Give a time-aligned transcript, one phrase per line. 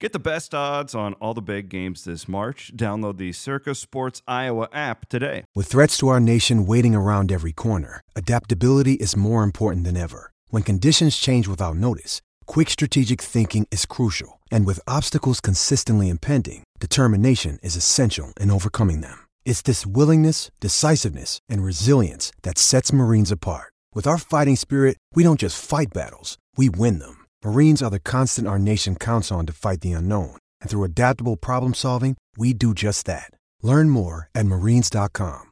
[0.00, 2.70] Get the best odds on all the big games this March.
[2.76, 5.42] Download the Circa Sports Iowa app today.
[5.56, 10.30] With threats to our nation waiting around every corner, adaptability is more important than ever.
[10.50, 14.40] When conditions change without notice, quick strategic thinking is crucial.
[14.52, 19.26] And with obstacles consistently impending, determination is essential in overcoming them.
[19.44, 23.72] It's this willingness, decisiveness, and resilience that sets Marines apart.
[23.94, 27.17] With our fighting spirit, we don't just fight battles, we win them.
[27.44, 30.36] Marines are the constant our nation counts on to fight the unknown.
[30.60, 33.30] And through adaptable problem solving, we do just that.
[33.62, 35.44] Learn more at marines.com.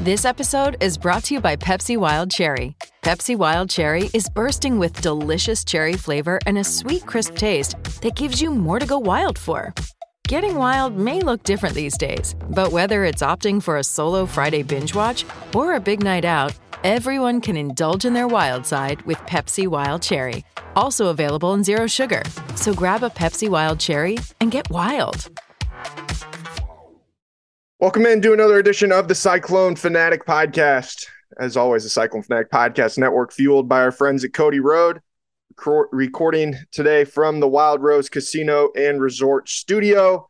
[0.00, 2.74] This episode is brought to you by Pepsi Wild Cherry.
[3.02, 8.16] Pepsi Wild Cherry is bursting with delicious cherry flavor and a sweet, crisp taste that
[8.16, 9.72] gives you more to go wild for.
[10.28, 14.62] Getting wild may look different these days, but whether it's opting for a solo Friday
[14.62, 16.54] binge watch or a big night out,
[16.84, 20.44] everyone can indulge in their wild side with Pepsi Wild Cherry.
[20.74, 22.22] Also available in Zero Sugar.
[22.54, 25.28] So grab a Pepsi Wild Cherry and get wild.
[27.78, 31.04] Welcome in to another edition of the Cyclone Fanatic Podcast.
[31.40, 35.00] As always, the Cyclone Fanatic Podcast Network, fueled by our friends at Cody Road.
[35.52, 40.28] Recor- recording today from the Wild Rose Casino and Resort Studio.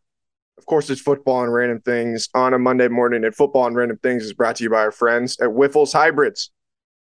[0.58, 3.24] Of course, it's football and random things on a Monday morning.
[3.24, 6.50] And football and random things is brought to you by our friends at Wyffels Hybrids.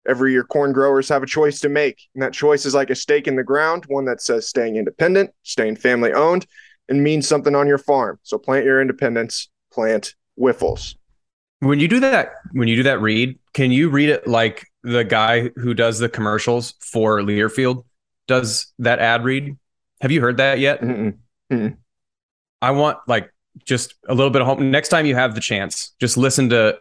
[0.07, 2.95] Every year, corn growers have a choice to make, and that choice is like a
[2.95, 6.47] stake in the ground, one that says staying independent, staying family owned,
[6.87, 8.19] and means something on your farm.
[8.23, 10.95] So plant your independence, plant Wyffels.
[11.59, 15.03] When you do that, when you do that read, can you read it like the
[15.03, 17.83] guy who does the commercials for Learfield
[18.30, 19.58] does that ad read?
[20.02, 20.81] Have you heard that yet?
[20.81, 21.17] Mm-mm.
[21.52, 21.75] Mm-mm.
[22.61, 23.33] I want like
[23.66, 24.71] just a little bit of home.
[24.71, 26.77] Next time you have the chance, just listen to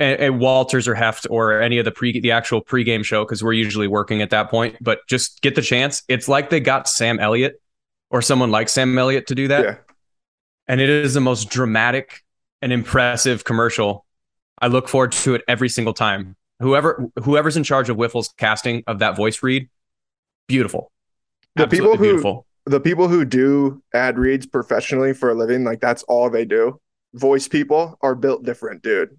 [0.00, 3.42] a, a Walters or Heft or any of the pre the actual pregame show because
[3.42, 4.76] we're usually working at that point.
[4.80, 6.02] But just get the chance.
[6.08, 7.60] It's like they got Sam Elliott
[8.10, 9.76] or someone like Sam Elliott to do that, Yeah.
[10.66, 12.22] and it is the most dramatic
[12.60, 14.04] and impressive commercial.
[14.60, 16.34] I look forward to it every single time.
[16.58, 19.68] Whoever whoever's in charge of Wyffels' casting of that voice read,
[20.48, 20.90] beautiful.
[21.58, 22.46] The Absolutely people who- beautiful.
[22.66, 26.78] The people who do ad reads professionally for a living, like that's all they do.
[27.14, 29.16] Voice people are built different, dude.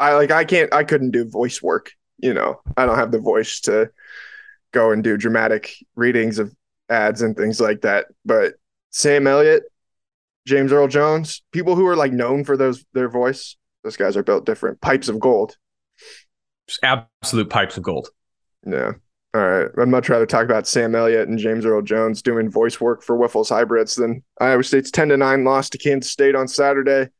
[0.00, 2.62] I like I can't I couldn't do voice work, you know.
[2.76, 3.90] I don't have the voice to
[4.72, 6.54] go and do dramatic readings of
[6.88, 8.06] ads and things like that.
[8.24, 8.54] But
[8.90, 9.64] Sam Elliott,
[10.46, 14.22] James Earl Jones, people who are like known for those their voice, those guys are
[14.22, 14.80] built different.
[14.80, 15.56] Pipes of gold.
[16.66, 18.08] Just absolute pipes of gold.
[18.66, 18.92] Yeah.
[19.34, 19.70] All right.
[19.78, 23.16] I'd much rather talk about Sam Elliott and James Earl Jones doing voice work for
[23.16, 27.10] Wyffels Hybrids than Iowa State's 10 to 9 loss to Kansas State on Saturday.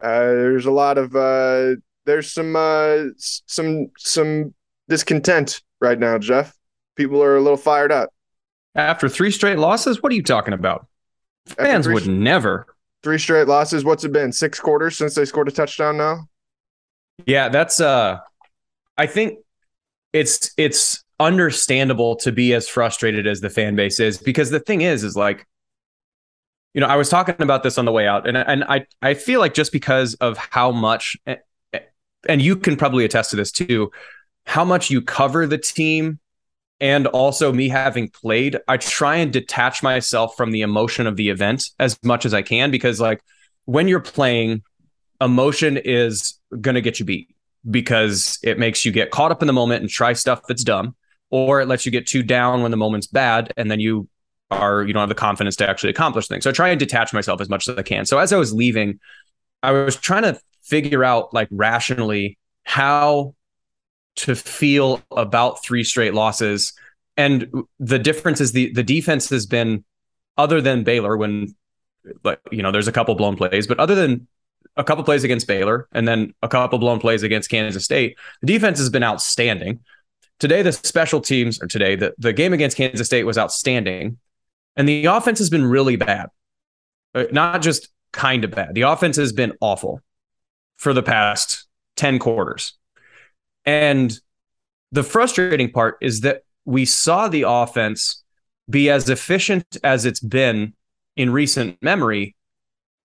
[0.00, 4.54] Uh, there's a lot of uh, there's some uh, some some
[4.88, 6.54] discontent right now, Jeff.
[6.96, 8.10] People are a little fired up.
[8.74, 10.86] After three straight losses, what are you talking about?
[11.46, 12.66] Fans would never.
[13.02, 13.84] Three straight losses.
[13.84, 14.32] What's it been?
[14.32, 16.28] Six quarters since they scored a touchdown now?
[17.24, 18.18] Yeah, that's uh
[18.98, 19.38] I think
[20.12, 24.82] it's it's understandable to be as frustrated as the fan base is because the thing
[24.82, 25.46] is is like
[26.74, 29.14] you know, I was talking about this on the way out and and I I
[29.14, 31.36] feel like just because of how much eh,
[31.72, 31.80] eh,
[32.28, 33.90] and you can probably attest to this too,
[34.44, 36.20] how much you cover the team
[36.78, 41.30] and also me having played, I try and detach myself from the emotion of the
[41.30, 43.22] event as much as I can because like
[43.64, 44.62] when you're playing
[45.18, 47.34] emotion is going to get you beat
[47.70, 50.94] because it makes you get caught up in the moment and try stuff that's dumb
[51.30, 54.08] or it lets you get too down when the moment's bad and then you
[54.50, 57.12] are you don't have the confidence to actually accomplish things so i try and detach
[57.12, 59.00] myself as much as i can so as i was leaving
[59.62, 63.34] i was trying to figure out like rationally how
[64.14, 66.72] to feel about three straight losses
[67.16, 67.50] and
[67.80, 69.84] the difference is the the defense has been
[70.36, 71.54] other than baylor when
[72.22, 74.28] like you know there's a couple blown plays but other than
[74.76, 78.16] a couple plays against Baylor and then a couple blown plays against Kansas State.
[78.42, 79.80] The defense has been outstanding.
[80.38, 84.18] Today, the special teams, or today, the, the game against Kansas State was outstanding.
[84.76, 86.28] And the offense has been really bad.
[87.14, 88.74] Uh, Not just kind of bad.
[88.74, 90.00] The offense has been awful
[90.76, 91.66] for the past
[91.96, 92.74] 10 quarters.
[93.64, 94.18] And
[94.92, 98.22] the frustrating part is that we saw the offense
[98.68, 100.74] be as efficient as it's been
[101.16, 102.36] in recent memory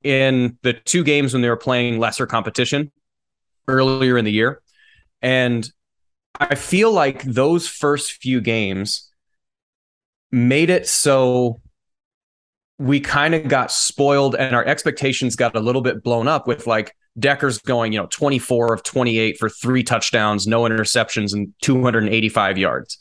[0.04, 2.92] in the two games when they were playing lesser competition
[3.68, 4.62] earlier in the year.
[5.22, 5.70] And
[6.40, 9.10] I feel like those first few games
[10.32, 11.60] made it so
[12.80, 16.66] we kind of got spoiled and our expectations got a little bit blown up with
[16.66, 22.58] like Dekkers going, you know, 24 of 28 for three touchdowns, no interceptions, and 285
[22.58, 22.98] yards.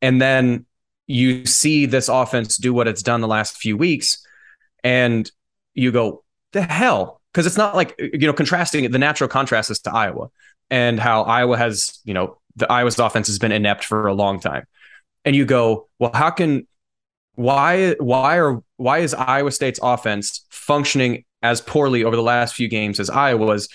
[0.00, 0.64] And then
[1.06, 4.24] you see this offense do what it's done the last few weeks,
[4.84, 5.30] and
[5.74, 6.22] you go,
[6.52, 7.20] the hell?
[7.32, 10.28] Because it's not like, you know, contrasting the natural contrast is to Iowa
[10.70, 14.40] and how Iowa has, you know, the Iowa's offense has been inept for a long
[14.40, 14.64] time.
[15.24, 16.66] And you go, well, how can
[17.34, 22.68] why why are why is Iowa State's offense functioning as poorly over the last few
[22.68, 23.68] games as Iowa's?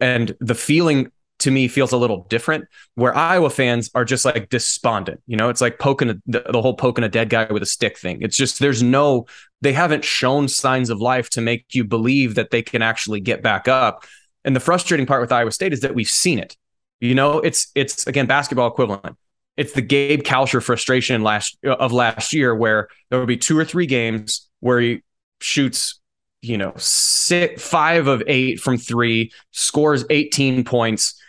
[0.00, 1.10] And the feeling
[1.42, 5.20] to me feels a little different where Iowa fans are just like despondent.
[5.26, 7.66] You know, it's like poking a, the, the whole poking a dead guy with a
[7.66, 8.22] stick thing.
[8.22, 9.26] It's just there's no
[9.60, 13.42] they haven't shown signs of life to make you believe that they can actually get
[13.42, 14.04] back up.
[14.44, 16.56] And the frustrating part with Iowa State is that we've seen it.
[17.02, 19.16] You know, it's it's again basketball equivalent.
[19.56, 23.64] It's the Gabe Kalscheur frustration last of last year, where there would be two or
[23.64, 25.02] three games where he
[25.40, 26.00] shoots,
[26.42, 31.20] you know, six, five of eight from three, scores 18 points,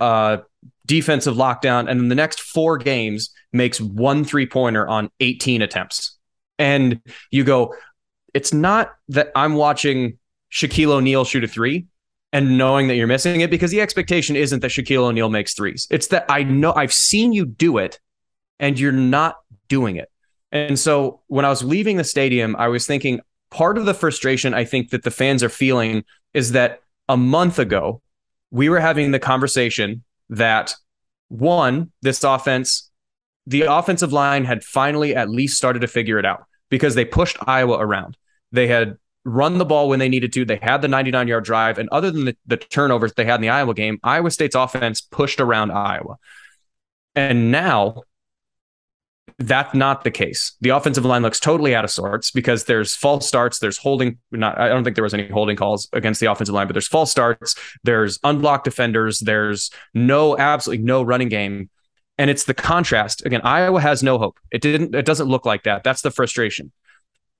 [0.00, 0.38] uh,
[0.86, 6.16] defensive lockdown, and then the next four games makes one three pointer on 18 attempts.
[6.58, 7.74] And you go,
[8.32, 10.18] it's not that I'm watching
[10.50, 11.86] Shaquille O'Neal shoot a three
[12.32, 15.86] and knowing that you're missing it because the expectation isn't that Shaquille O'Neal makes threes.
[15.90, 18.00] It's that I know I've seen you do it
[18.58, 19.36] and you're not
[19.68, 20.08] doing it.
[20.50, 23.20] And so when I was leaving the stadium, I was thinking
[23.50, 27.58] part of the frustration I think that the fans are feeling is that a month
[27.58, 28.00] ago,
[28.50, 30.74] we were having the conversation that
[31.28, 32.90] one, this offense,
[33.46, 37.36] the offensive line had finally at least started to figure it out because they pushed
[37.46, 38.16] Iowa around.
[38.52, 40.44] They had run the ball when they needed to.
[40.44, 41.78] They had the 99 yard drive.
[41.78, 45.00] And other than the, the turnovers they had in the Iowa game, Iowa State's offense
[45.00, 46.16] pushed around Iowa.
[47.14, 48.02] And now
[49.38, 50.56] that's not the case.
[50.60, 54.58] The offensive line looks totally out of sorts because there's false starts, there's holding not
[54.58, 57.10] I don't think there was any holding calls against the offensive line, but there's false
[57.10, 57.54] starts,
[57.84, 61.70] there's unblocked defenders, there's no absolutely no running game.
[62.18, 63.24] And it's the contrast.
[63.24, 64.38] Again, Iowa has no hope.
[64.50, 65.82] It didn't it doesn't look like that.
[65.82, 66.72] That's the frustration.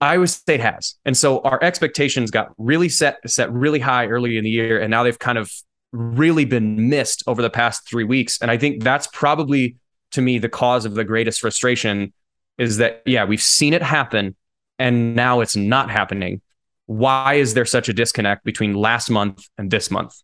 [0.02, 0.96] Iowa State has.
[1.04, 4.90] And so our expectations got really set set really high early in the year and
[4.90, 5.50] now they've kind of
[5.92, 9.76] really been missed over the past 3 weeks and I think that's probably
[10.12, 12.12] to me the cause of the greatest frustration
[12.58, 14.34] is that yeah, we've seen it happen
[14.78, 16.40] and now it's not happening.
[16.86, 20.14] Why is there such a disconnect between last month and this month?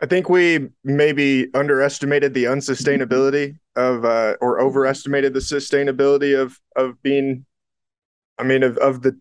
[0.00, 7.00] I think we maybe underestimated the unsustainability of uh, or overestimated the sustainability of of
[7.02, 7.44] being
[8.38, 9.18] I mean of, of the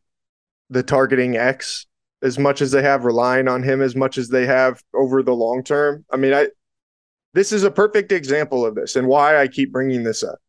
[0.70, 1.86] the targeting X
[2.22, 5.34] as much as they have relying on him as much as they have over the
[5.34, 6.06] long term.
[6.12, 6.48] I mean, I
[7.34, 10.40] this is a perfect example of this and why I keep bringing this up.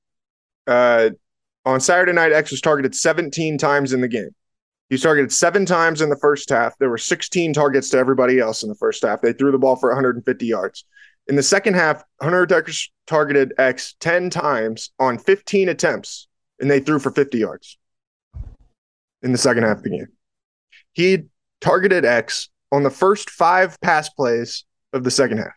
[0.66, 1.10] Uh,
[1.64, 4.30] on Saturday night, X was targeted 17 times in the game.
[4.88, 6.76] He was targeted seven times in the first half.
[6.78, 9.22] There were 16 targets to everybody else in the first half.
[9.22, 10.84] They threw the ball for 150 yards.
[11.28, 12.46] In the second half, Hunter
[13.06, 16.26] targeted X 10 times on 15 attempts,
[16.58, 17.78] and they threw for 50 yards
[19.22, 20.08] in the second half of the game.
[20.92, 21.24] He
[21.60, 25.52] targeted X on the first five pass plays of the second half.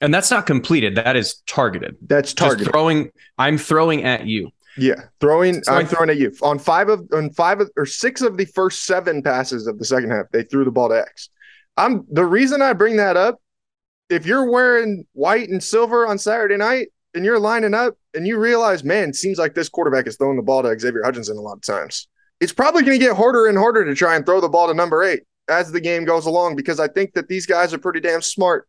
[0.00, 0.96] And that's not completed.
[0.96, 1.96] That is targeted.
[2.06, 2.66] That's targeted.
[2.66, 3.10] Just throwing.
[3.38, 4.50] I'm throwing at you.
[4.76, 5.62] Yeah, throwing.
[5.62, 8.44] So I'm throwing at you on five of on five of, or six of the
[8.44, 10.26] first seven passes of the second half.
[10.32, 11.30] They threw the ball to X.
[11.76, 13.40] I'm the reason I bring that up.
[14.10, 18.38] If you're wearing white and silver on Saturday night and you're lining up and you
[18.38, 21.54] realize, man, seems like this quarterback is throwing the ball to Xavier Hutchinson a lot
[21.56, 22.08] of times.
[22.44, 24.74] It's probably going to get harder and harder to try and throw the ball to
[24.74, 28.00] number eight as the game goes along because I think that these guys are pretty
[28.00, 28.68] damn smart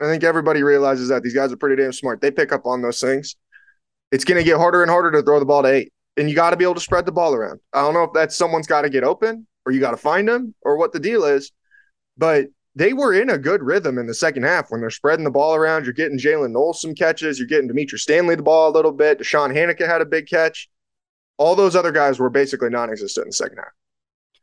[0.00, 2.20] I think everybody realizes that these guys are pretty damn smart.
[2.20, 3.34] They pick up on those things.
[4.12, 6.36] It's going to get harder and harder to throw the ball to eight, and you
[6.36, 7.60] got to be able to spread the ball around.
[7.72, 10.28] I don't know if that's someone's got to get open or you got to find
[10.28, 11.50] them or what the deal is,
[12.16, 15.30] but they were in a good rhythm in the second half when they're spreading the
[15.30, 15.84] ball around.
[15.84, 17.38] You're getting Jaylin Noel some catches.
[17.38, 19.18] You're getting Dimitri Stanley the ball a little bit.
[19.18, 20.68] DeShawn Hanika had a big catch.
[21.38, 23.66] All those other guys were basically non-existent in the second half.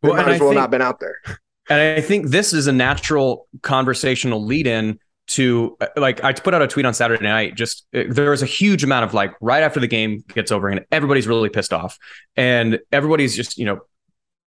[0.01, 1.17] They well, might as well think, not been out there.
[1.69, 6.67] And I think this is a natural conversational lead-in to like I put out a
[6.67, 7.55] tweet on Saturday night.
[7.55, 10.67] Just uh, there was a huge amount of like right after the game gets over,
[10.67, 11.97] and everybody's really pissed off,
[12.35, 13.79] and everybody's just you know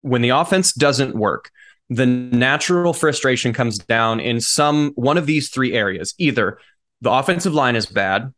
[0.02, 1.52] when the offense doesn't work,
[1.90, 6.14] the natural frustration comes down in some one of these three areas.
[6.18, 6.58] Either
[7.02, 8.34] the offensive line is bad,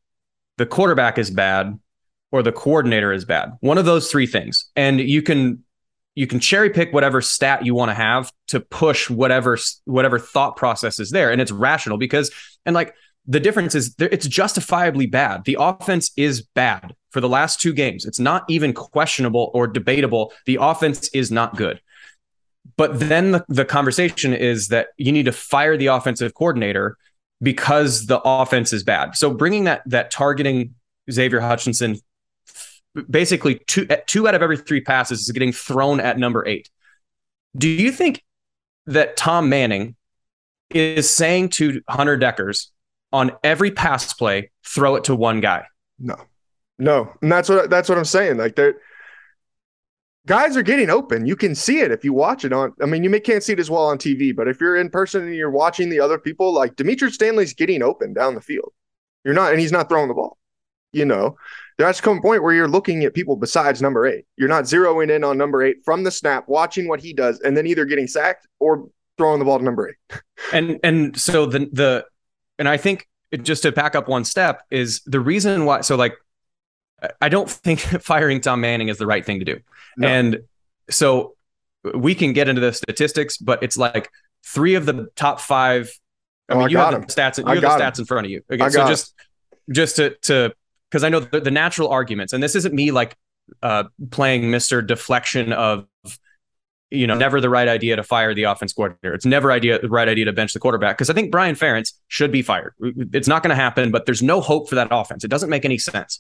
[0.58, 1.80] the quarterback is bad,
[2.34, 3.56] or the coordinator is bad.
[3.62, 5.64] One of those three things, and you can
[6.16, 10.58] you can cherry pick whatever stat you want to have to push whatever whatever thought
[10.58, 11.32] process is there.
[11.32, 12.32] And it's rational because
[12.66, 12.96] and like
[13.28, 15.46] the difference is it's justifiably bad.
[15.46, 18.04] The offense is bad for the last two games.
[18.04, 20.34] It's not even questionable or debatable.
[20.48, 21.80] The offense is not good.
[22.78, 26.98] But then the, the conversation is that you need to fire the offensive coordinator
[27.44, 29.16] because the offense is bad.
[29.16, 30.74] So bringing that that targeting
[31.12, 31.98] xavier hutchinson
[33.10, 36.70] basically two two out of every three passes is getting thrown at number eight.
[37.56, 38.24] Do you think
[38.88, 39.96] that Tom Manning
[40.70, 42.68] is saying to Hunter Dekkers
[43.12, 45.66] on every pass play, throw it to one guy?
[46.00, 46.16] No,
[46.80, 48.38] no, and that's what that's what I'm saying.
[48.38, 48.76] Like they're
[50.26, 51.26] guys are getting open.
[51.26, 52.74] You can see it if you watch it on.
[52.82, 54.90] I mean, you may can't see it as well on TV, but if you're in
[54.90, 58.74] person and you're watching the other people, like Demetrius Stanley's getting open down the field.
[59.24, 60.38] You're not, and he's not throwing the ball.
[60.92, 61.38] You know,
[61.78, 64.26] there has to come a point where you're looking at people besides number eight.
[64.38, 67.56] You're not zeroing in on number eight from the snap, watching what he does, and
[67.58, 68.88] then either getting sacked or
[69.18, 70.22] throwing the ball to number eight.
[70.54, 72.06] and and so the the
[72.60, 73.08] and I think
[73.42, 75.82] just to back up one step is the reason why.
[75.82, 76.16] So like,
[77.22, 79.60] I don't think firing Tom Manning is the right thing to do.
[79.98, 80.08] No.
[80.08, 80.40] And
[80.90, 81.36] so
[81.94, 84.10] we can get into the statistics, but it's like
[84.46, 85.92] three of the top five.
[86.50, 87.02] I oh, mean, I you have him.
[87.02, 87.38] the stats.
[87.38, 88.04] You have the stats him.
[88.04, 88.42] in front of you.
[88.52, 89.14] Okay, so just
[89.72, 90.54] just to to
[90.94, 93.18] because I know the, the, natural arguments, and this isn't me like
[93.64, 95.88] uh, playing Mister Deflection of
[96.92, 99.16] you know never the right idea to fire the offense coordinator.
[99.16, 101.94] It's never idea the right idea to bench the quarterback because I think Brian Ferentz
[102.10, 102.76] should be fired.
[102.80, 105.24] It's not going to happen, but there's no hope for that offense.
[105.24, 106.20] It doesn't make any sense.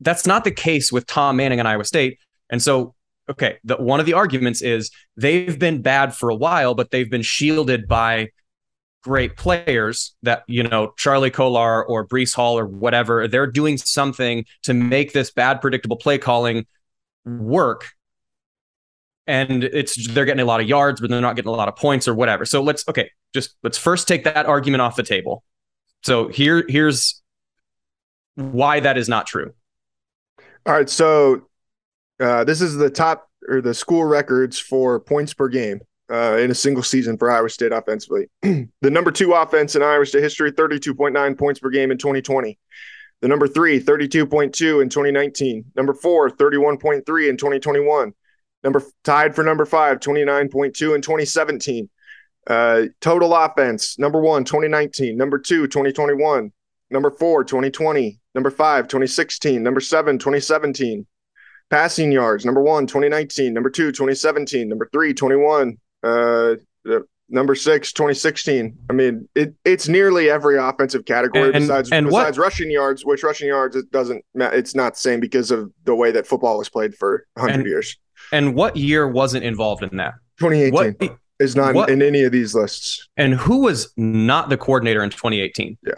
[0.00, 2.18] That's not the case with Tom Manning and Iowa State,
[2.48, 2.94] and so
[3.28, 7.10] okay, the, one of the arguments is they've been bad for a while, but they've
[7.10, 8.30] been shielded by
[9.06, 14.44] great players that you know Charlie Kolar or Breece Hall or whatever they're doing something
[14.64, 16.66] to make this bad predictable play calling
[17.24, 17.90] work.
[19.28, 21.76] And it's they're getting a lot of yards but they're not getting a lot of
[21.76, 22.44] points or whatever.
[22.44, 25.44] So let's okay just let's first take that argument off the table.
[26.02, 27.22] So here here's
[28.34, 29.52] why that is not true.
[30.66, 31.46] All right so
[32.18, 36.50] uh, this is the top or the school records for points per game uh, in
[36.50, 38.28] a single season for Iowa State offensively.
[38.42, 42.58] the number two offense in Iowa State history, 32.9 points per game in 2020.
[43.22, 45.64] The number three, 32.2 in 2019.
[45.74, 48.12] Number four, 31.3 in 2021.
[48.62, 51.88] Number tied for number five, 29.2 in 2017.
[52.46, 55.16] Uh, total offense, number one, 2019.
[55.16, 56.52] Number two, 2021.
[56.90, 58.20] Number four, 2020.
[58.34, 59.62] Number five, 2016.
[59.62, 61.06] Number seven, 2017.
[61.68, 63.52] Passing yards, number one, 2019.
[63.52, 64.68] Number two, 2017.
[64.68, 65.78] Number three, 21.
[66.02, 66.54] Uh,
[67.28, 68.76] number six, 2016.
[68.88, 73.04] I mean, it, it's nearly every offensive category and, besides and besides what, rushing yards,
[73.04, 76.58] which rushing yards it doesn't it's not the same because of the way that football
[76.58, 77.96] was played for 100 years.
[78.32, 80.14] And what year wasn't involved in that?
[80.38, 83.08] 2018 what, is not what, in any of these lists.
[83.16, 85.78] And who was not the coordinator in 2018?
[85.86, 85.94] Yeah.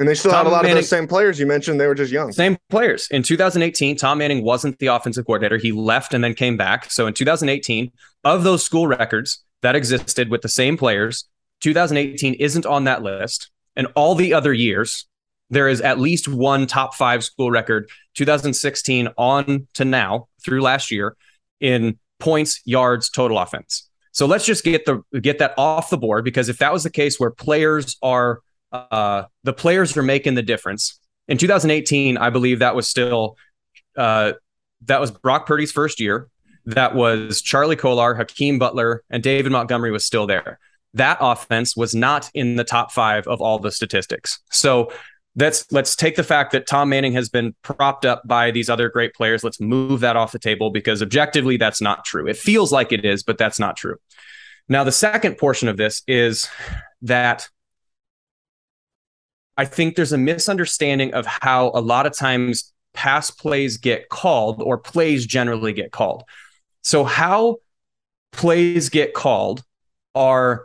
[0.00, 1.78] And they still Tom have a lot Manning, of those same players you mentioned.
[1.78, 2.32] They were just young.
[2.32, 3.06] Same players.
[3.10, 5.58] In 2018, Tom Manning wasn't the offensive coordinator.
[5.58, 6.90] He left and then came back.
[6.90, 7.92] So in 2018,
[8.24, 11.28] of those school records that existed with the same players,
[11.60, 13.50] 2018 isn't on that list.
[13.76, 15.06] And all the other years,
[15.50, 20.90] there is at least one top five school record, 2016 on to now through last
[20.90, 21.14] year
[21.60, 23.90] in points, yards, total offense.
[24.12, 26.90] So let's just get the get that off the board because if that was the
[26.90, 28.40] case where players are
[28.72, 30.98] uh, the players are making the difference.
[31.28, 33.36] In 2018, I believe that was still
[33.96, 34.32] uh,
[34.86, 36.28] that was Brock Purdy's first year.
[36.66, 40.58] That was Charlie Kolar, Hakeem Butler, and David Montgomery was still there.
[40.94, 44.40] That offense was not in the top five of all the statistics.
[44.50, 44.92] So
[45.36, 48.88] let's let's take the fact that Tom Manning has been propped up by these other
[48.88, 49.44] great players.
[49.44, 52.26] Let's move that off the table because objectively that's not true.
[52.26, 53.96] It feels like it is, but that's not true.
[54.68, 56.48] Now the second portion of this is
[57.02, 57.48] that
[59.60, 64.62] I think there's a misunderstanding of how a lot of times pass plays get called
[64.62, 66.24] or plays generally get called.
[66.80, 67.58] So, how
[68.32, 69.62] plays get called
[70.14, 70.64] are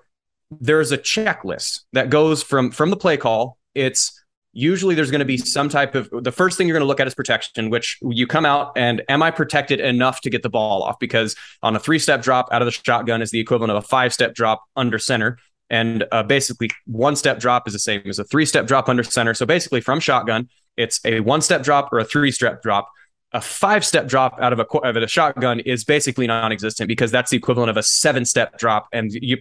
[0.49, 3.57] there's a checklist that goes from from the play call.
[3.73, 4.17] It's
[4.53, 7.01] usually there's going to be some type of the first thing you're going to look
[7.01, 10.49] at is protection which you come out and am i protected enough to get the
[10.49, 13.69] ball off because on a three step drop out of the shotgun is the equivalent
[13.69, 15.37] of a five step drop under center
[15.75, 19.03] and uh, basically, one step drop is the same as a three step drop under
[19.03, 19.33] center.
[19.33, 22.87] So basically, from shotgun, it's a one step drop or a three step drop.
[23.33, 27.11] A five step drop out of a, of a shotgun is basically non existent because
[27.11, 28.87] that's the equivalent of a seven step drop.
[28.93, 29.37] And you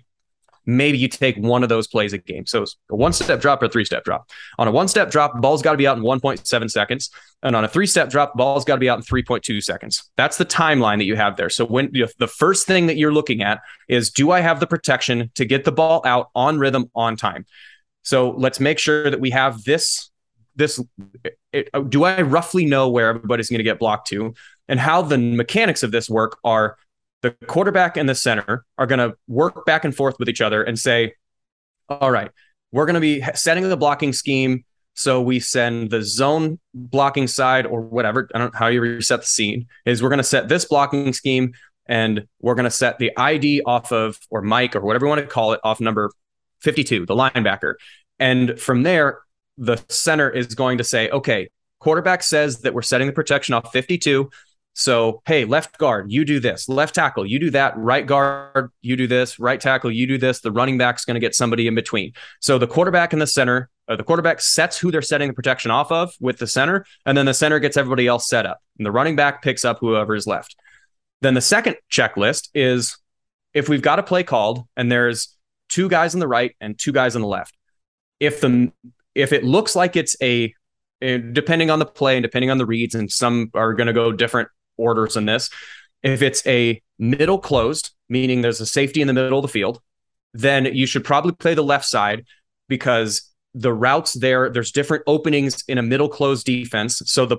[0.66, 2.46] maybe you take one of those plays a game.
[2.46, 4.30] So a one step drop or three step drop.
[4.58, 7.10] On a one step drop, ball's got to be out in 1.7 seconds.
[7.42, 10.10] And on a three step drop, ball's got to be out in 3.2 seconds.
[10.16, 11.50] That's the timeline that you have there.
[11.50, 14.60] So when you know, the first thing that you're looking at is do I have
[14.60, 17.46] the protection to get the ball out on rhythm on time?
[18.02, 20.10] So let's make sure that we have this
[20.56, 20.80] this
[21.52, 24.34] it, do I roughly know where everybody's going to get blocked to
[24.68, 26.76] and how the mechanics of this work are
[27.24, 30.62] the quarterback and the center are going to work back and forth with each other
[30.62, 31.14] and say,
[31.88, 32.30] all right,
[32.70, 34.62] we're going to be setting the blocking scheme
[34.94, 38.28] So we send the zone blocking side or whatever.
[38.34, 39.66] I don't know how you reset the scene.
[39.84, 41.52] Is we're going to set this blocking scheme
[41.86, 45.20] and we're going to set the ID off of or Mike or whatever you want
[45.20, 46.10] to call it off number
[46.60, 47.74] 52, the linebacker.
[48.18, 49.20] And from there,
[49.58, 51.50] the center is going to say, okay,
[51.80, 54.30] quarterback says that we're setting the protection off 52.
[54.74, 56.68] So, hey, left guard, you do this.
[56.68, 57.76] Left tackle, you do that.
[57.76, 59.38] Right guard, you do this.
[59.38, 60.40] Right tackle, you do this.
[60.40, 62.12] The running back's going to get somebody in between.
[62.40, 65.70] So the quarterback in the center, uh, the quarterback sets who they're setting the protection
[65.70, 68.58] off of with the center, and then the center gets everybody else set up.
[68.78, 70.56] And the running back picks up whoever is left.
[71.20, 72.98] Then the second checklist is
[73.54, 75.36] if we've got a play called and there's
[75.68, 77.54] two guys on the right and two guys on the left.
[78.18, 78.72] If the
[79.14, 80.52] if it looks like it's a
[81.00, 84.10] depending on the play and depending on the reads, and some are going to go
[84.10, 85.50] different orders in this.
[86.02, 89.80] If it's a middle closed, meaning there's a safety in the middle of the field,
[90.32, 92.26] then you should probably play the left side
[92.68, 97.02] because the routes there, there's different openings in a middle closed defense.
[97.06, 97.38] So the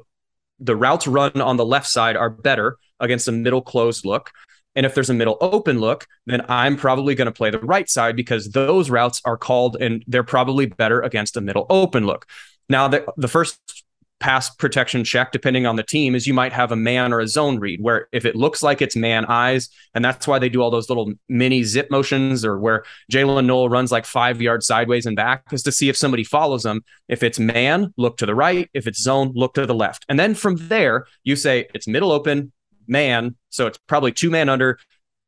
[0.59, 4.31] the routes run on the left side are better against a middle closed look.
[4.75, 7.89] And if there's a middle open look, then I'm probably going to play the right
[7.89, 12.25] side because those routes are called and they're probably better against a middle open look.
[12.67, 13.84] Now, the, the first
[14.19, 17.27] pass protection check, depending on the team, is you might have a man or a
[17.27, 20.61] zone read where if it looks like it's man eyes, and that's why they do
[20.61, 25.05] all those little mini zip motions or where Jaylin Noel runs like five yards sideways
[25.05, 26.83] and back, is to see if somebody follows them.
[27.07, 28.69] If it's man, look to the right.
[28.73, 30.05] If it's zone, look to the left.
[30.07, 32.51] And then from there, you say it's middle open,
[32.87, 33.35] man.
[33.49, 34.79] So it's probably two man under.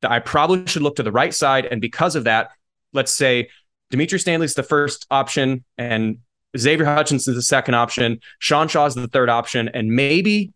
[0.03, 1.65] I probably should look to the right side.
[1.65, 2.51] And because of that,
[2.93, 3.49] let's say
[3.89, 6.19] Dimitri Stanley's the first option and
[6.55, 8.19] Xavier Hutchinson's the second option.
[8.39, 9.69] Sean Shaw's the third option.
[9.69, 10.53] And maybe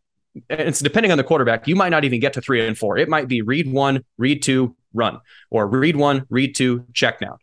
[0.50, 2.98] it's depending on the quarterback, you might not even get to three and four.
[2.98, 5.19] It might be read one, read two, run,
[5.50, 7.38] or read one, read two, check down.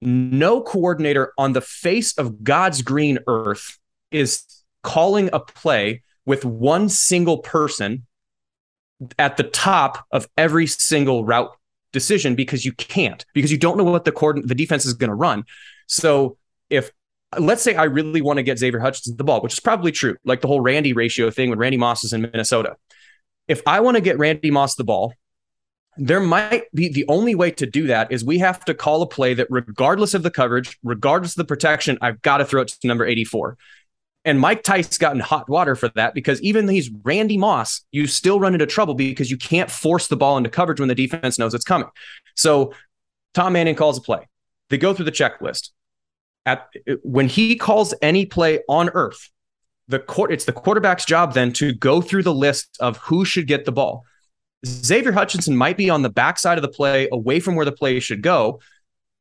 [0.00, 3.78] No coordinator on the face of God's green earth
[4.10, 4.42] is
[4.82, 8.06] calling a play with one single person
[9.18, 11.50] at the top of every single route
[11.92, 15.08] decision because you can't because you don't know what the coordinate the defense is going
[15.08, 15.44] to run.
[15.86, 16.36] So
[16.68, 16.90] if
[17.38, 20.16] let's say I really want to get Xavier Hutchinson the ball, which is probably true,
[20.24, 22.76] like the whole Randy ratio thing when Randy Moss is in Minnesota.
[23.48, 25.14] If I want to get Randy Moss the ball,
[25.96, 29.06] there might be the only way to do that is we have to call a
[29.06, 32.68] play that, regardless of the coverage, regardless of the protection, I've got to throw it
[32.68, 33.56] to number 84.
[34.24, 38.06] And Mike Tice got in hot water for that because even he's Randy Moss, you
[38.06, 41.38] still run into trouble because you can't force the ball into coverage when the defense
[41.38, 41.88] knows it's coming.
[42.34, 42.72] So
[43.34, 44.26] Tom Manning calls a play.
[44.70, 45.70] They go through the checklist
[46.46, 46.68] at
[47.02, 49.30] when he calls any play on earth,
[49.88, 53.46] the court it's the quarterback's job then to go through the list of who should
[53.46, 54.04] get the ball.
[54.66, 58.00] Xavier Hutchinson might be on the backside of the play, away from where the play
[58.00, 58.60] should go,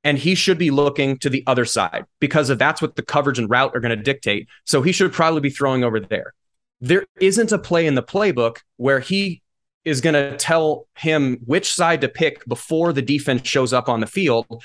[0.03, 3.39] and he should be looking to the other side because of that's what the coverage
[3.39, 4.47] and route are going to dictate.
[4.65, 6.33] So he should probably be throwing over there.
[6.81, 9.41] There isn't a play in the playbook where he
[9.85, 13.99] is going to tell him which side to pick before the defense shows up on
[13.99, 14.63] the field.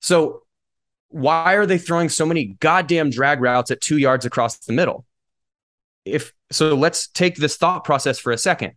[0.00, 0.42] So
[1.10, 5.04] why are they throwing so many goddamn drag routes at two yards across the middle?
[6.04, 8.72] If so, let's take this thought process for a second.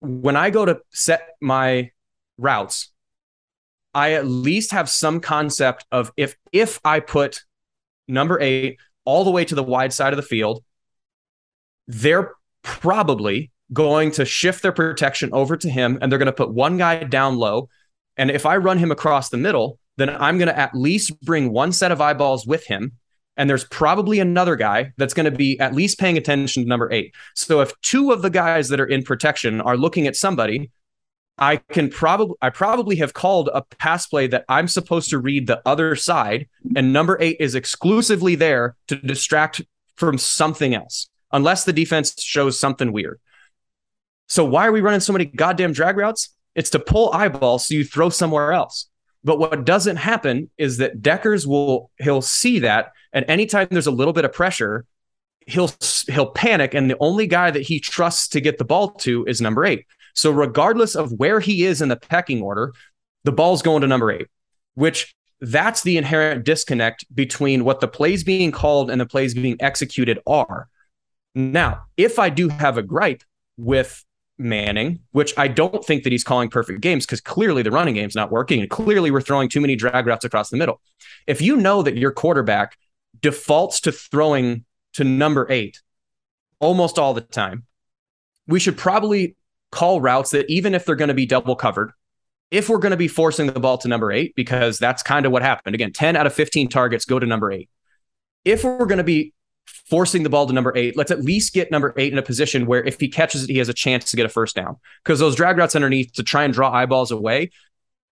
[0.00, 1.90] When I go to set my
[2.36, 2.92] routes,
[3.94, 7.42] I at least have some concept of if if I put
[8.06, 10.62] number eight all the way to the wide side of the field,
[11.86, 12.32] they're
[12.62, 16.76] probably going to shift their protection over to him and they're going to put one
[16.78, 17.68] guy down low.
[18.16, 21.52] And if I run him across the middle, then I'm going to at least bring
[21.52, 22.92] one set of eyeballs with him.
[23.36, 26.90] And there's probably another guy that's going to be at least paying attention to number
[26.90, 27.14] eight.
[27.34, 30.70] So if two of the guys that are in protection are looking at somebody,
[31.38, 35.46] I can probably I probably have called a pass play that I'm supposed to read
[35.46, 39.62] the other side, and number eight is exclusively there to distract
[39.94, 43.20] from something else, unless the defense shows something weird.
[44.26, 46.34] So why are we running so many goddamn drag routes?
[46.56, 48.88] It's to pull eyeballs so you throw somewhere else.
[49.24, 53.92] But what doesn't happen is that Dekkers will he'll see that, and anytime there's a
[53.92, 54.84] little bit of pressure,
[55.46, 55.70] he'll
[56.06, 59.40] he'll panic, and the only guy that he trusts to get the ball to is
[59.40, 59.86] number eight.
[60.14, 62.72] So regardless of where he is in the pecking order,
[63.24, 64.28] the ball's going to number eight,
[64.74, 69.56] which that's the inherent disconnect between what the plays being called and the plays being
[69.60, 70.68] executed are.
[71.34, 73.22] Now, if I do have a gripe
[73.56, 74.04] with
[74.38, 78.14] Manning, which I don't think that he's calling perfect games because clearly the running game's
[78.14, 80.80] not working and clearly we're throwing too many drag routes across the middle.
[81.26, 82.78] If you know that your quarterback
[83.20, 85.82] defaults to throwing to number eight
[86.60, 87.66] almost all the time,
[88.46, 89.36] we should probably
[89.72, 91.92] call routes that even if they're going to be double covered,
[92.50, 95.32] if we're going to be forcing the ball to number eight, because that's kind of
[95.32, 95.74] what happened.
[95.74, 97.68] Again, 10 out of 15 targets go to number eight.
[98.44, 99.34] if we're going to be
[99.88, 102.66] forcing the ball to number eight, let's at least get number eight in a position
[102.66, 104.76] where if he catches it, he has a chance to get a first down.
[105.04, 107.50] Because those drag routes underneath to try and draw eyeballs away,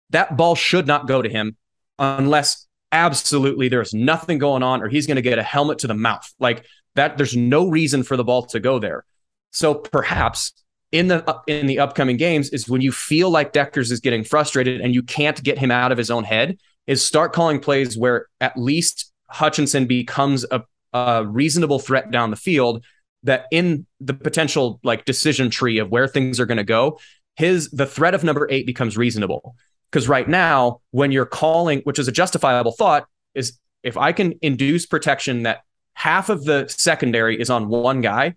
[0.10, 1.58] that ball should not go to him
[2.00, 5.94] unless absolutely there's nothing going on or he's going to get a helmet to the
[5.94, 6.32] mouth.
[6.40, 9.06] Like that, there's no reason for the ball to go there.
[9.52, 10.54] So perhaps
[10.92, 14.80] in the in the upcoming games is when you feel like Dekkers is getting frustrated
[14.80, 18.28] and you can't get him out of his own head, is start calling plays where
[18.40, 22.84] at least Hutchinson becomes a, a reasonable threat down the field
[23.24, 27.00] that in the potential like decision tree of where things are going to go,
[27.36, 29.56] his the threat of number eight becomes reasonable.
[29.92, 34.34] Because right now, when you're calling, which is a justifiable thought, is if I can
[34.42, 35.62] induce protection that
[35.94, 38.36] half of the secondary is on one guy,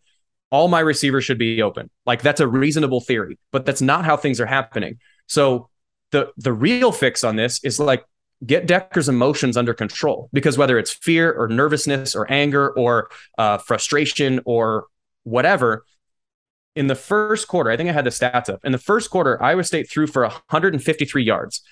[0.50, 1.90] all my receivers should be open.
[2.04, 4.98] Like that's a reasonable theory, but that's not how things are happening.
[5.26, 5.68] So
[6.12, 8.04] the the real fix on this is like
[8.44, 13.58] get Dekkers' emotions under control because whether it's fear or nervousness or anger or uh,
[13.58, 14.86] frustration or
[15.24, 15.84] whatever,
[16.74, 18.60] in the first quarter, I think I had the stats up.
[18.62, 21.62] In the first quarter, Iowa State threw for 153 yards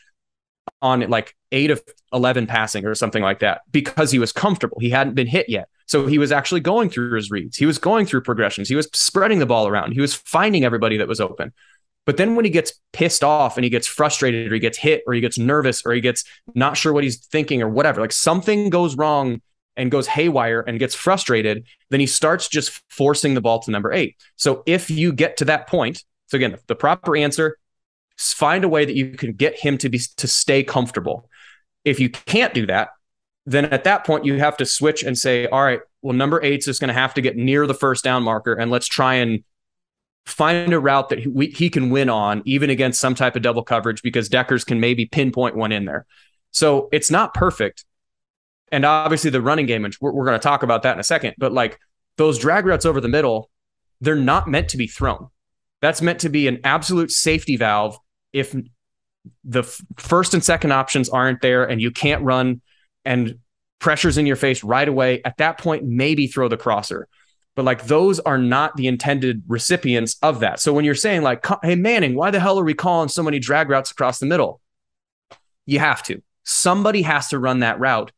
[0.80, 4.78] on like eight of 11 passing or something like that because he was comfortable.
[4.80, 5.68] He hadn't been hit yet.
[5.86, 7.58] So he was actually going through his reads.
[7.58, 8.68] He was going through progressions.
[8.68, 9.92] He was spreading the ball around.
[9.92, 11.52] He was finding everybody that was open.
[12.06, 15.02] But then when he gets pissed off and he gets frustrated or he gets hit
[15.06, 18.12] or he gets nervous or he gets not sure what he's thinking or whatever, like
[18.12, 19.40] something goes wrong
[19.76, 23.92] and goes haywire and gets frustrated, then he starts just forcing the ball to number
[23.92, 24.16] eight.
[24.36, 27.58] So if you get to that point, so again, the proper answer
[28.16, 31.28] find a way that you can get him to be to stay comfortable.
[31.84, 32.90] If you can't do that,
[33.46, 36.66] then at that point you have to switch and say, all right, well, number eight's
[36.66, 39.42] just going to have to get near the first down marker, and let's try and
[40.26, 43.62] find a route that he, he can win on, even against some type of double
[43.62, 46.06] coverage, because Dekkers can maybe pinpoint one in there.
[46.50, 47.84] So it's not perfect.
[48.72, 51.04] And obviously, the running game, and we're, we're going to talk about that in a
[51.04, 51.78] second, but like
[52.16, 53.50] those drag routes over the middle,
[54.00, 55.28] they're not meant to be thrown.
[55.80, 57.98] That's meant to be an absolute safety valve
[58.32, 58.54] if
[59.44, 62.60] the f- first and second options aren't there and you can't run
[63.04, 63.38] and
[63.78, 67.06] pressures in your face right away, at that point, maybe throw the crosser.
[67.56, 70.60] But like those are not the intended recipients of that.
[70.60, 73.38] So when you're saying like, hey Manning, why the hell are we calling so many
[73.38, 74.60] drag routes across the middle?
[75.66, 76.22] You have to.
[76.42, 78.12] Somebody has to run that route.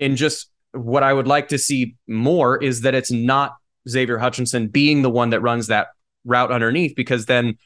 [0.00, 3.56] And just what I would like to see more is that it's not
[3.88, 5.88] Xavier Hutchinson being the one that runs that
[6.24, 7.58] route underneath, because then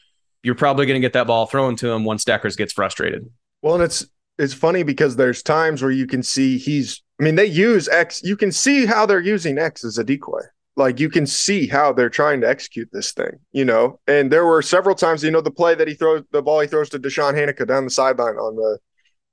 [0.43, 3.31] you're probably going to get that ball thrown to him once Dekkers gets frustrated.
[3.63, 4.07] Well, and it's
[4.39, 8.23] it's funny because there's times where you can see he's I mean, they use X,
[8.23, 10.43] you can see how they're using X as a decoy.
[10.77, 13.99] Like you can see how they're trying to execute this thing, you know.
[14.07, 16.67] And there were several times, you know, the play that he throws the ball he
[16.67, 18.79] throws to DeShawn Hanika down the sideline on the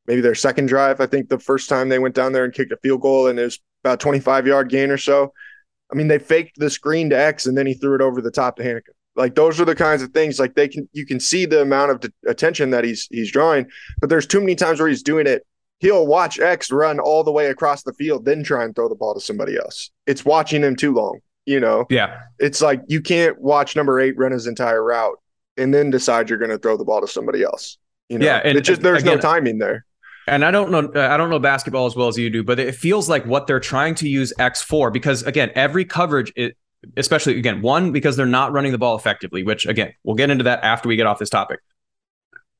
[0.07, 1.01] maybe their second drive.
[1.01, 3.37] I think the first time they went down there and kicked a field goal and
[3.39, 5.33] it was about 25 yard gain or so.
[5.91, 8.31] I mean, they faked the screen to X and then he threw it over the
[8.31, 8.93] top to Hanika.
[9.15, 11.91] Like those are the kinds of things like they can you can see the amount
[11.91, 13.67] of attention that he's he's drawing,
[13.99, 15.45] but there's too many times where he's doing it.
[15.79, 18.95] He'll watch X run all the way across the field, then try and throw the
[18.95, 19.91] ball to somebody else.
[20.07, 21.85] It's watching him too long, you know.
[21.89, 25.17] Yeah, it's like you can't watch number eight run his entire route
[25.57, 27.77] and then decide you're going to throw the ball to somebody else.
[28.09, 29.85] You know, yeah, and it just there's again, no timing there.
[30.27, 32.75] And I don't know, I don't know basketball as well as you do, but it
[32.75, 36.55] feels like what they're trying to use X for because again, every coverage it,
[36.97, 40.45] especially again, one, because they're not running the ball effectively, which again, we'll get into
[40.45, 41.59] that after we get off this topic.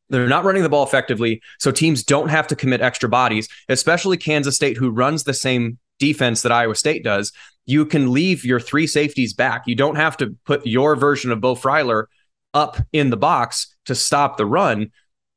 [0.09, 1.41] They're not running the ball effectively.
[1.59, 5.79] So teams don't have to commit extra bodies, especially Kansas State, who runs the same
[5.99, 7.31] defense that Iowa State does.
[7.65, 9.63] You can leave your three safeties back.
[9.67, 12.05] You don't have to put your version of Beau Freyler
[12.53, 14.91] up in the box to stop the run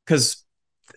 [0.05, 0.43] because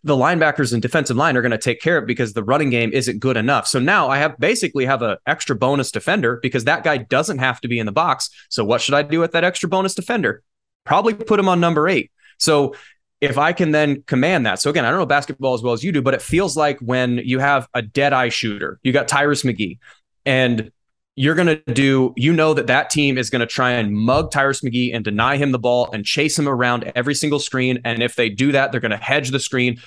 [0.02, 2.70] the linebackers and defensive line are going to take care of it because the running
[2.70, 3.66] game isn't good enough.
[3.66, 7.60] So now I have basically have an extra bonus defender because that guy doesn't have
[7.60, 8.30] to be in the box.
[8.48, 10.42] So what should I do with that extra bonus defender?
[10.84, 12.10] Probably put him on number eight.
[12.38, 12.74] So
[13.20, 14.60] if I can then command that.
[14.60, 16.78] So again, I don't know basketball as well as you do, but it feels like
[16.80, 19.78] when you have a dead eye shooter, you got Tyrus McGee,
[20.24, 20.72] and
[21.16, 24.30] you're going to do, you know, that that team is going to try and mug
[24.30, 27.80] Tyrus McGee and deny him the ball and chase him around every single screen.
[27.84, 29.80] And if they do that, they're going to hedge the screen.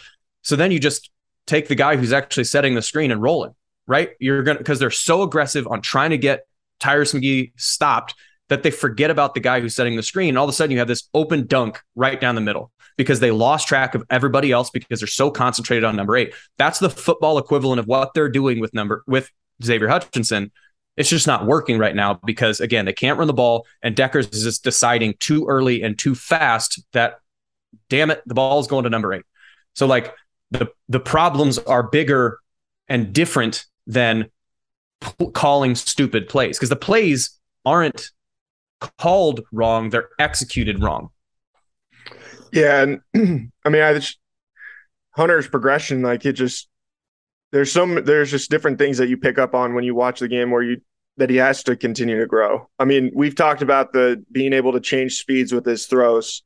[0.43, 1.09] So then you just
[1.47, 3.53] take the guy who's actually setting the screen and roll it,
[3.87, 4.11] right?
[4.19, 6.45] You're going to, because they're so aggressive on trying to get
[6.79, 8.13] Tyrus McGee stopped
[8.49, 10.29] that they forget about the guy who's setting the screen.
[10.29, 13.19] And all of a sudden you have this open dunk right down the middle because
[13.19, 16.33] they lost track of everybody else because they're so concentrated on number eight.
[16.57, 19.29] That's the football equivalent of what they're doing with number with
[19.63, 20.51] Xavier Hutchinson
[20.95, 24.33] it's just not working right now because again, they can't run the ball, and Dekkers
[24.33, 27.19] is just deciding too early and too fast that
[27.89, 29.25] damn it, the ball is going to number eight.
[29.73, 30.13] So like
[30.51, 32.39] the the problems are bigger
[32.87, 34.29] and different than
[35.01, 38.11] p- calling stupid plays because the plays aren't
[38.99, 41.09] called wrong; they're executed wrong.
[42.53, 43.01] Yeah, and
[43.65, 44.19] I mean, I just
[45.15, 46.69] Hunter's progression, like it just
[47.51, 50.27] there's some there's just different things that you pick up on when you watch the
[50.27, 50.81] game where you
[51.17, 52.69] that he has to continue to grow.
[52.79, 56.43] I mean, we've talked about the being able to change speeds with his throws.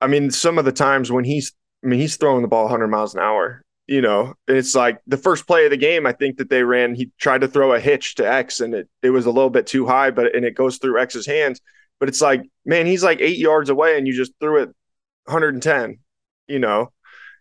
[0.00, 1.52] I mean, some of the times when he's
[1.84, 3.62] I mean, he's throwing the ball 100 miles an hour.
[3.86, 6.06] You know, it's like the first play of the game.
[6.06, 6.94] I think that they ran.
[6.94, 9.66] He tried to throw a hitch to X, and it it was a little bit
[9.66, 11.60] too high, but and it goes through X's hands.
[11.98, 14.70] But it's like, man, he's like eight yards away, and you just threw it
[15.24, 15.98] 110.
[16.48, 16.92] You know,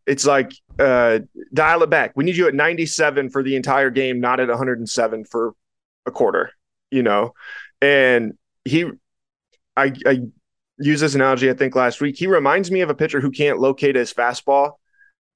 [0.05, 1.19] it's like uh,
[1.53, 2.13] dial it back.
[2.15, 5.53] We need you at 97 for the entire game, not at 107 for
[6.05, 6.51] a quarter.
[6.91, 7.33] You know,
[7.81, 8.33] and
[8.65, 8.85] he,
[9.77, 10.21] I, I
[10.79, 11.49] use this analogy.
[11.49, 14.73] I think last week he reminds me of a pitcher who can't locate his fastball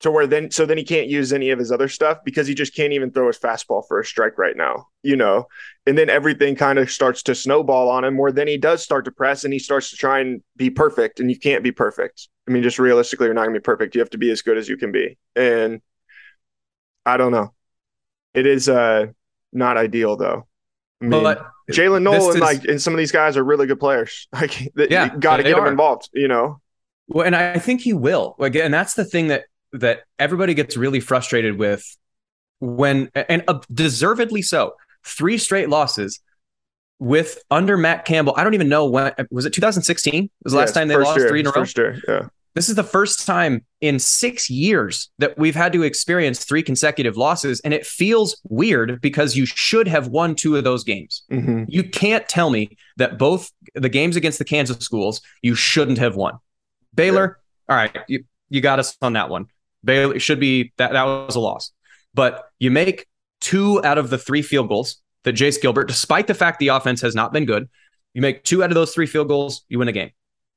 [0.02, 2.54] to where then so then he can't use any of his other stuff because he
[2.54, 5.46] just can't even throw his fastball for a strike right now, you know.
[5.86, 9.06] And then everything kind of starts to snowball on him where then he does start
[9.06, 12.28] to press and he starts to try and be perfect and you can't be perfect.
[12.48, 13.96] I mean, just realistically, you're not gonna be perfect.
[13.96, 15.18] You have to be as good as you can be.
[15.36, 15.82] And
[17.06, 17.54] I don't know.
[18.34, 19.08] It is uh
[19.54, 20.48] not ideal though.
[21.02, 23.80] I mean, But Jalen Nolan, is- like, and some of these guys are really good
[23.80, 24.28] players.
[24.34, 26.10] Like, Yeah, you got to get them involved.
[26.14, 26.62] You know,
[27.08, 28.36] Well, and I think he will.
[28.38, 31.98] Like, and that's the thing that that everybody gets really frustrated with
[32.60, 34.76] when, and uh, deservedly so.
[35.06, 36.22] Three straight losses
[37.00, 38.34] with under Matt Campbell.
[38.38, 39.52] I don't even know when was it.
[39.52, 41.66] 2016 was the last time they lost year, three in a row.
[41.76, 42.28] Year, yeah.
[42.56, 47.18] This is the first time in six years that we've had to experience three consecutive
[47.18, 51.24] losses, and it feels weird because you should have won two of those games.
[51.32, 51.66] Mhm.
[51.68, 56.16] You can't tell me that both the games against the Kansas schools you shouldn't have
[56.16, 56.36] won.
[56.94, 59.48] Baylor, all right, you, you got us on that one.
[59.84, 61.72] Baylor should be that that was a loss.
[62.14, 63.08] But you make
[63.42, 67.02] two out of the three field goals that Jace Gilbert, despite the fact the offense
[67.02, 67.70] has not been good,
[68.14, 70.12] you make two out of those three field goals, you win a game.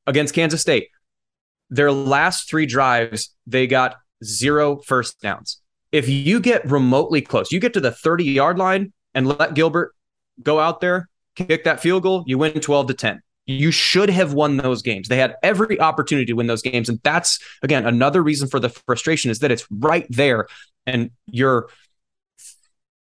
[0.06, 0.88] Against Kansas State,
[1.70, 5.60] their last three drives, they got zero first downs.
[5.92, 9.94] If you get remotely close, you get to the 30 yard line and let Gilbert
[10.42, 13.22] go out there, kick that field goal, you win 12 to 10.
[13.46, 15.08] You should have won those games.
[15.08, 16.88] They had every opportunity to win those games.
[16.88, 20.48] And that's, again, another reason for the frustration is that it's right there.
[20.84, 21.68] And you're,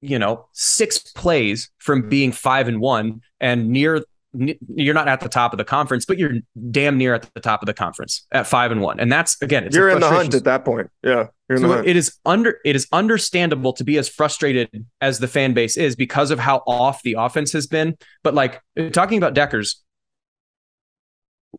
[0.02, 4.04] you know, six plays from being five and one and near,
[4.34, 6.34] you're not at the top of the conference, but you're
[6.70, 9.00] damn near at the top of the conference at five and one.
[9.00, 10.90] And that's, again, it's You're in the hunt at that point.
[11.02, 11.86] Yeah, you're in the So hunt.
[11.86, 15.94] it is under it is understandable to be as frustrated as the fan base is
[15.94, 17.96] because of how off the offense has been.
[18.24, 18.60] But like
[18.92, 19.76] talking about Dekkers,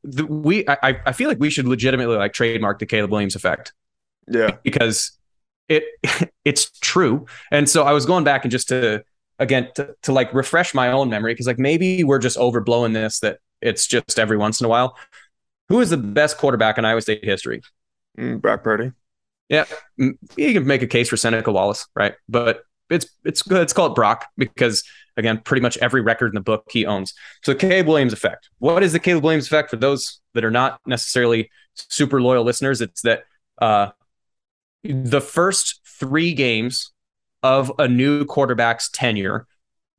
[0.04, 3.74] the, we I, I feel like we should legitimately like trademark the Caleb Williams effect
[4.28, 5.18] yeah, because
[5.70, 5.84] it
[6.46, 7.26] it's true.
[7.52, 9.04] And so I was going back and just to
[9.40, 13.20] again to, to like refresh my own memory because like maybe we're just overblowing this
[13.20, 14.98] that it's just every once in a while.
[15.70, 17.62] Who is the best quarterback in Iowa State history?
[18.18, 18.92] mm, Brock Purdy.
[19.50, 19.66] Yeah,
[20.00, 22.16] mm, you can make a case for Seneca Wallace, right?
[22.30, 23.62] But it's it's good.
[23.62, 24.84] It's called Brock because
[25.18, 27.14] again, pretty much every record in the book he owns.
[27.44, 28.50] So Caleb Williams effect.
[28.60, 32.82] What is the Caleb Williams effect for those that are not necessarily super loyal listeners?
[32.82, 33.24] It's that
[33.62, 33.92] uh,
[34.84, 36.92] the first three games
[37.44, 39.48] of a new quarterback's tenure,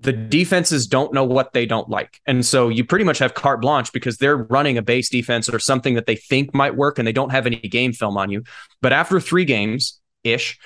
[0.01, 2.21] the defenses don't know what they don't like.
[2.27, 5.59] And so you pretty much have carte blanche because they're running a base defense or
[5.59, 8.43] something that they think might work and they don't have any game film on you.
[8.83, 10.59] But after three games ish,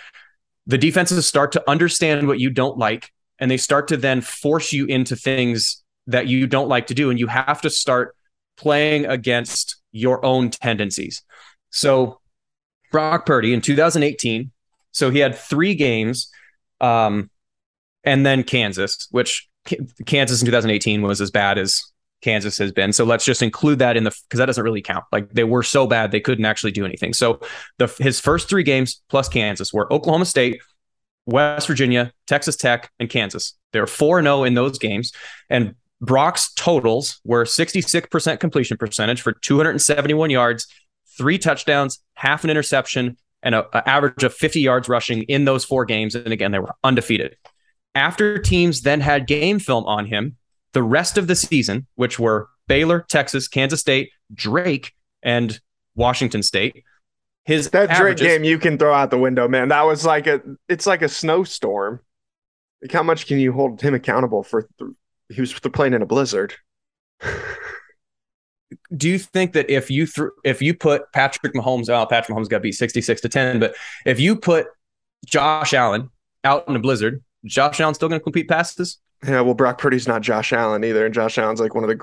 [0.66, 4.72] the defenses start to understand what you don't like and they start to then force
[4.72, 7.10] you into things that you don't like to do.
[7.10, 8.14] And you have to start
[8.56, 11.22] playing against your own tendencies.
[11.70, 12.20] So
[12.92, 14.50] Brock Purdy in 2018,
[14.92, 16.30] so he had three games,
[16.80, 17.30] um,
[18.04, 19.48] and then Kansas, which
[20.06, 21.82] Kansas in 2018 was as bad as
[22.22, 22.92] Kansas has been.
[22.92, 25.04] So let's just include that in the because that doesn't really count.
[25.12, 27.12] Like they were so bad they couldn't actually do anything.
[27.12, 27.40] So
[27.78, 30.60] the his first three games plus Kansas were Oklahoma State,
[31.26, 33.54] West Virginia, Texas Tech, and Kansas.
[33.72, 35.12] They were 4 0 in those games.
[35.48, 40.66] And Brock's totals were 66% completion percentage for 271 yards,
[41.16, 45.84] three touchdowns, half an interception, and an average of 50 yards rushing in those four
[45.84, 46.14] games.
[46.14, 47.36] And again, they were undefeated.
[47.94, 50.36] After teams then had game film on him,
[50.72, 55.60] the rest of the season, which were Baylor, Texas, Kansas State, Drake, and
[55.96, 56.84] Washington State,
[57.44, 59.68] his That Drake averages- game you can throw out the window, man.
[59.68, 60.40] That was like a.
[60.68, 62.00] It's like a snowstorm.
[62.82, 64.68] Like how much can you hold him accountable for?
[64.78, 64.90] Th-
[65.28, 66.54] he was playing in a blizzard.
[68.96, 72.48] do you think that if you threw if you put Patrick Mahomes out, Patrick Mahomes
[72.48, 73.74] got beat 66 to 10, but
[74.06, 74.66] if you put
[75.26, 76.10] Josh Allen
[76.44, 78.98] out in a blizzard Josh Allen's still going to complete passes?
[79.26, 82.00] Yeah, well, Brock Purdy's not Josh Allen either, and Josh Allen's like one of the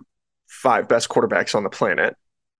[0.48, 2.16] five best quarterbacks on the planet.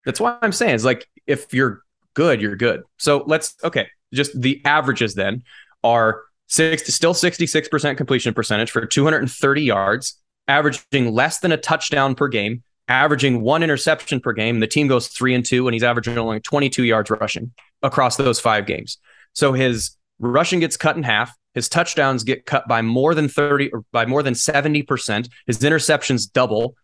[0.06, 1.82] That's why I'm saying it's like if you're
[2.18, 2.82] good, you're good.
[2.98, 5.44] So let's okay, just the averages then
[5.84, 12.28] are six still 66% completion percentage for 230 yards, averaging less than a touchdown per
[12.28, 14.60] game, averaging one interception per game.
[14.60, 17.52] The team goes three and two, and he's averaging only 22 yards rushing
[17.84, 18.98] across those five games.
[19.34, 21.38] So his rushing gets cut in half.
[21.54, 25.30] His touchdowns get cut by more than 30 or by more than 70%.
[25.46, 26.76] His interceptions double.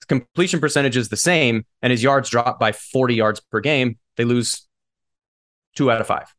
[0.00, 3.96] His completion percentage is the same, and his yards drop by 40 yards per game.
[4.16, 4.66] They lose
[5.74, 6.32] two out of five.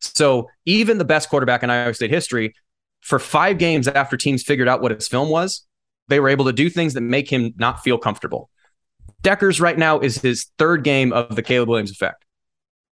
[0.00, 2.54] So even the best quarterback in Iowa State history,
[3.00, 5.66] for five games after teams figured out what his film was,
[6.08, 8.50] they were able to do things that make him not feel comfortable.
[9.22, 12.24] Dekkers right now is his third game of the Caleb Williams effect.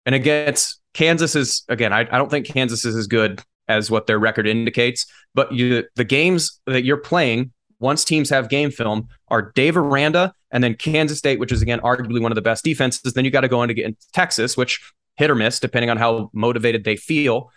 [0.06, 4.08] And against Kansas is again, I, I don't think Kansas is as good as what
[4.08, 9.08] their record indicates, but you the games that you're playing once teams have game film
[9.30, 12.64] are Dave Aranda and then Kansas State, which is again arguably one of the best
[12.64, 13.14] defenses.
[13.14, 14.80] Then you got to go into get in Texas, which
[15.18, 17.52] hit or miss, depending on how motivated they feel.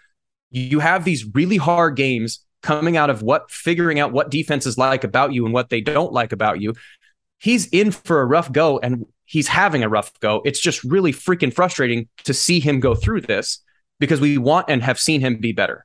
[0.51, 5.05] You have these really hard games coming out of what figuring out what defenses like
[5.05, 6.75] about you and what they don't like about you.
[7.39, 10.43] He's in for a rough go and he's having a rough go.
[10.45, 13.63] It's just really freaking frustrating to see him go through this
[14.01, 15.85] because we want and have seen him be better.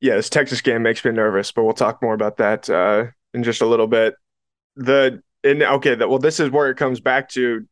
[0.00, 3.42] yeah, this Texas game makes me nervous, but we'll talk more about that uh, in
[3.42, 4.14] just a little bit.
[4.76, 7.66] The and okay, that well, this is where it comes back to.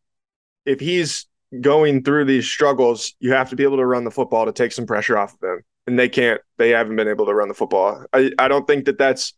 [0.67, 1.27] If he's
[1.61, 4.73] going through these struggles, you have to be able to run the football to take
[4.73, 6.41] some pressure off of them, and they can't.
[6.59, 8.05] They haven't been able to run the football.
[8.12, 9.33] I I don't think that that's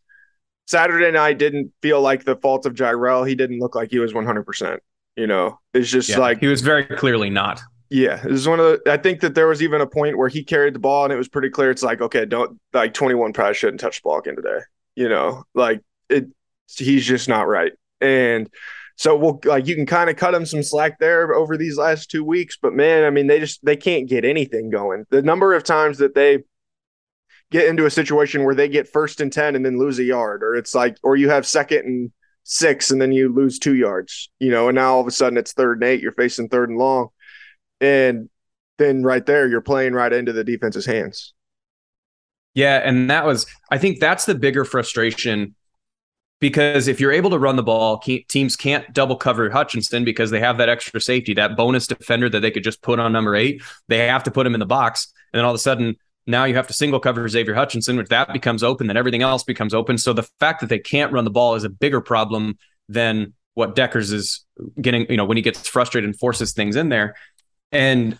[0.67, 1.37] Saturday night.
[1.37, 3.27] Didn't feel like the fault of Jirehl.
[3.27, 4.81] He didn't look like he was one hundred percent.
[5.15, 7.61] You know, it's just yeah, like he was very clearly not.
[7.91, 8.91] Yeah, this is one of the.
[8.91, 11.17] I think that there was even a point where he carried the ball and it
[11.17, 11.69] was pretty clear.
[11.71, 14.59] It's like, okay, don't like twenty one probably shouldn't touch the ball again today.
[14.95, 16.27] You know, like it.
[16.73, 18.49] He's just not right, and
[18.95, 22.09] so we'll like you can kind of cut him some slack there over these last
[22.09, 22.57] two weeks.
[22.61, 25.03] But man, I mean, they just they can't get anything going.
[25.09, 26.45] The number of times that they
[27.51, 30.43] get into a situation where they get first and ten and then lose a yard,
[30.43, 32.11] or it's like, or you have second and
[32.43, 34.29] six and then you lose two yards.
[34.39, 35.99] You know, and now all of a sudden it's third and eight.
[35.99, 37.09] You're facing third and long
[37.81, 38.29] and
[38.77, 41.33] then right there, you're playing right into the defense's hands.
[42.53, 42.81] Yeah.
[42.83, 45.55] And that was, I think that's the bigger frustration
[46.39, 50.39] because if you're able to run the ball, teams can't double cover Hutchinson because they
[50.39, 53.61] have that extra safety, that bonus defender that they could just put on number eight.
[53.87, 55.13] They have to put him in the box.
[55.31, 55.95] And then all of a sudden,
[56.27, 57.99] now you have to single cover Xavier Hutchinson.
[57.99, 59.97] If that becomes open, then everything else becomes open.
[59.97, 62.57] So the fact that they can't run the ball is a bigger problem
[62.89, 64.45] than what Dekkers is
[64.81, 67.15] getting, you know, when he gets frustrated and forces things in there.
[67.71, 68.19] And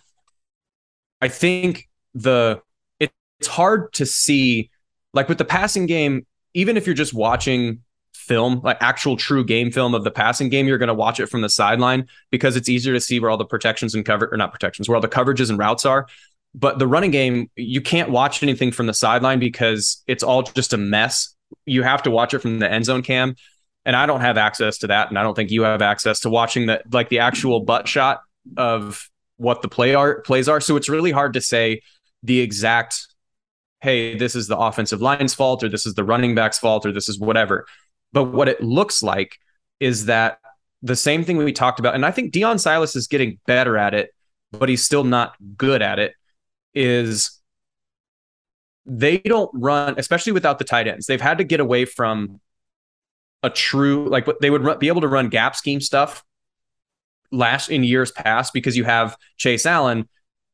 [1.20, 2.60] I think the
[2.98, 4.70] it, it's hard to see
[5.14, 7.80] like with the passing game, even if you're just watching
[8.14, 11.26] film, like actual true game film of the passing game, you're going to watch it
[11.26, 14.36] from the sideline because it's easier to see where all the protections and cover or
[14.36, 16.06] not protections, where all the coverages and routes are.
[16.54, 20.72] But the running game, you can't watch anything from the sideline because it's all just
[20.72, 21.34] a mess.
[21.66, 23.36] You have to watch it from the end zone cam.
[23.84, 25.08] And I don't have access to that.
[25.08, 28.20] And I don't think you have access to watching the like the actual butt shot
[28.56, 30.60] of what the play are plays are.
[30.60, 31.82] So it's really hard to say
[32.22, 33.06] the exact,
[33.80, 36.92] hey, this is the offensive line's fault, or this is the running back's fault, or
[36.92, 37.66] this is whatever.
[38.12, 39.38] But what it looks like
[39.80, 40.38] is that
[40.82, 43.94] the same thing we talked about, and I think Deon Silas is getting better at
[43.94, 44.10] it,
[44.52, 46.14] but he's still not good at it.
[46.74, 47.40] Is
[48.86, 51.06] they don't run, especially without the tight ends.
[51.06, 52.40] They've had to get away from
[53.42, 56.24] a true like they would be able to run gap scheme stuff
[57.32, 60.08] last in years past because you have Chase Allen.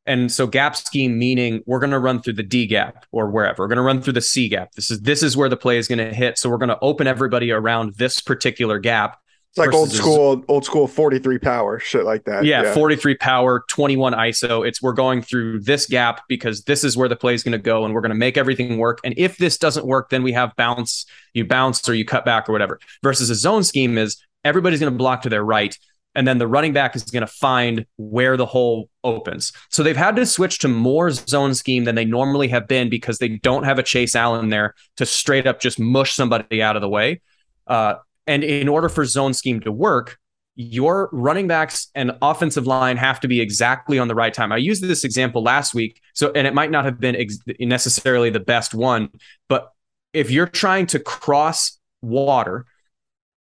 [0.07, 3.63] And so gap scheme meaning we're going to run through the D gap or wherever.
[3.63, 4.73] We're going to run through the C gap.
[4.73, 6.39] This is this is where the play is going to hit.
[6.39, 9.19] So we're going to open everybody around this particular gap.
[9.51, 12.45] It's like old school, old school 43 power, shit like that.
[12.45, 14.67] Yeah, yeah, 43 power, 21 ISO.
[14.67, 17.59] It's we're going through this gap because this is where the play is going to
[17.59, 19.01] go and we're going to make everything work.
[19.05, 22.49] And if this doesn't work, then we have bounce, you bounce or you cut back
[22.49, 22.79] or whatever.
[23.03, 25.77] Versus a zone scheme is everybody's going to block to their right
[26.19, 29.53] and then the running back is going to find where the hole opens.
[29.69, 33.19] So they've had to switch to more zone scheme than they normally have been because
[33.19, 36.83] they don't have a Chase Allen there to straight up just mush somebody out of
[36.83, 37.21] the way.
[37.69, 37.95] Uh,
[38.27, 40.19] and in order for zone scheme to work,
[40.57, 44.51] your running backs and offensive line have to be exactly on the right time.
[44.51, 48.31] I used this example last week, so and it might not have been ex- necessarily
[48.31, 49.11] the best one,
[49.49, 49.71] but
[50.13, 52.67] if you're trying to cross water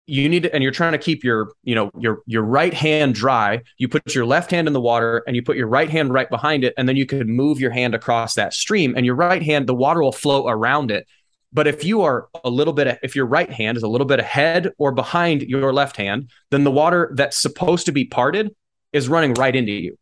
[0.07, 3.15] you need to, and you're trying to keep your you know your your right hand
[3.15, 3.61] dry.
[3.77, 6.29] You put your left hand in the water and you put your right hand right
[6.29, 9.41] behind it and then you could move your hand across that stream and your right
[9.41, 11.07] hand the water will flow around it.
[11.51, 14.19] But if you are a little bit if your right hand is a little bit
[14.19, 18.53] ahead or behind your left hand then the water that's supposed to be parted
[18.93, 19.97] is running right into you.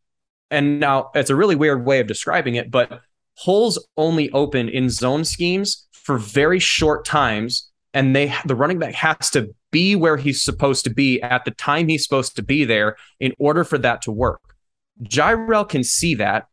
[0.51, 2.99] And now it's a really weird way of describing it but
[3.35, 8.95] holes only open in zone schemes for very short times and they the running back
[8.95, 12.63] has to be where he's supposed to be at the time he's supposed to be
[12.63, 14.55] there in order for that to work.
[15.03, 16.47] Jirehl can see that,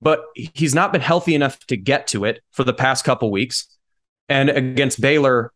[0.00, 3.66] but he's not been healthy enough to get to it for the past couple weeks.
[4.28, 5.52] And against Baylor,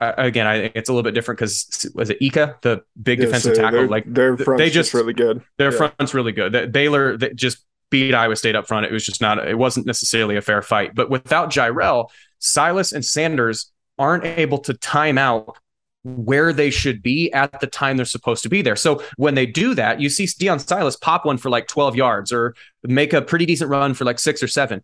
[0.00, 3.18] uh, again, I think it's a little bit different because was it Ika, the big
[3.18, 3.78] Yeah, defensive so tackle?
[3.80, 5.42] their- Like their front's they just really good.
[5.58, 5.76] their Yeah.
[5.90, 6.52] front's really good.
[6.52, 8.86] That Baylor that just beat Iowa State up front.
[8.86, 9.44] It was just not.
[9.48, 10.94] It wasn't necessarily a fair fight.
[10.94, 12.08] But without Jirehl,
[12.38, 15.56] Silas and Sanders aren't able to time out
[16.02, 18.76] where they should be at the time they're supposed to be there.
[18.76, 22.32] So when they do that, you see Deon Silas pop one for like 12 yards
[22.32, 24.82] or make a pretty decent run for like six or seven.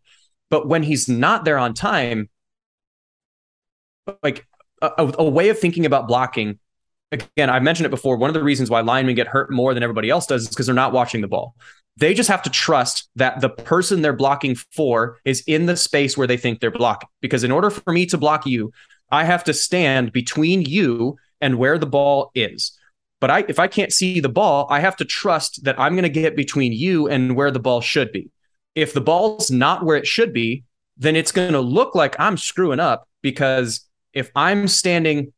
[0.51, 2.29] But when he's not there on time,
[4.23, 4.47] like
[4.83, 6.59] a, a- way of thinking about blocking
[7.13, 8.17] again, I've mentioned it before.
[8.17, 10.67] One of the reasons why linemen get hurt more than everybody else does is because
[10.67, 11.55] they're not watching the ball.
[11.97, 16.17] They just have to trust that the person they're blocking for is in the space
[16.17, 17.09] where they think they're blocking.
[17.23, 18.73] Because in order for me to block you,
[19.11, 22.77] I have to stand between you and where the ball is.
[23.21, 26.03] But I, if I can't see the ball, I have to trust that I'm going
[26.03, 28.31] to get between you and where the ball should be.
[28.75, 30.65] If the ball's not where it should be,
[30.97, 35.33] then it's going to look like I'm screwing up because if I'm standing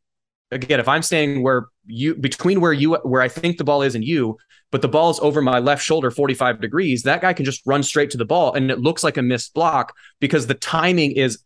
[0.51, 3.95] again, if I'm standing where you between where you where I think the ball is
[3.95, 4.39] and you,
[4.71, 7.83] but the ball is over my left shoulder 45 degrees, that guy can just run
[7.83, 11.39] straight to the ball and it looks like a missed block because the timing is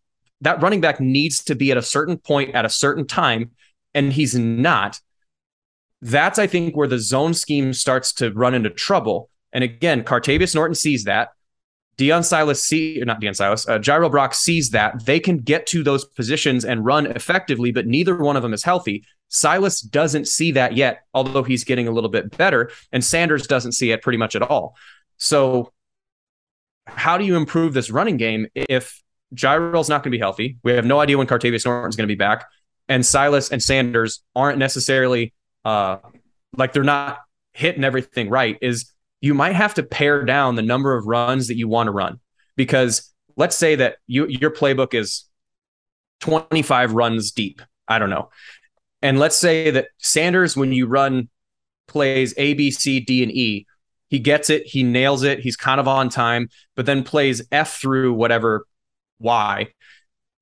[0.43, 3.51] that running back needs to be at a certain point at a certain time
[3.95, 5.01] and he's not.
[6.01, 9.31] That's I think where the zone scheme starts to run into trouble.
[9.53, 11.31] And again, Cartavius Norton sees that.
[11.99, 15.83] Deon Silas see not Deon Silas, uh, Jirehl Brock sees that they can get to
[15.83, 19.05] those positions and run effectively, but neither one of them is healthy.
[19.29, 23.73] Silas doesn't see that yet, although he's getting a little bit better, and Sanders doesn't
[23.73, 24.75] see it pretty much at all.
[25.19, 25.73] So,
[26.87, 29.03] how do you improve this running game if
[29.35, 30.59] Jirehl's not going to be healthy?
[30.63, 32.47] We have no idea when Cartavius Norton's going to be back,
[32.89, 35.33] and Silas and Sanders aren't necessarily
[35.65, 35.99] uh,
[36.57, 37.19] like they're not
[37.53, 38.59] hitting everything right.
[38.61, 41.93] Is you might have to pare down the number of runs that you want to
[41.93, 42.21] run
[42.57, 45.25] because let's say that you your playbook is
[46.21, 47.63] 25 runs deep.
[47.89, 48.31] I don't know.
[49.03, 51.29] And let's say that Sanders, when you run
[51.89, 53.67] plays A, B, C, D, and E,
[54.09, 57.81] he gets it, he nails it, he's kind of on time, but then plays F
[57.81, 58.67] through whatever
[59.23, 59.69] Y.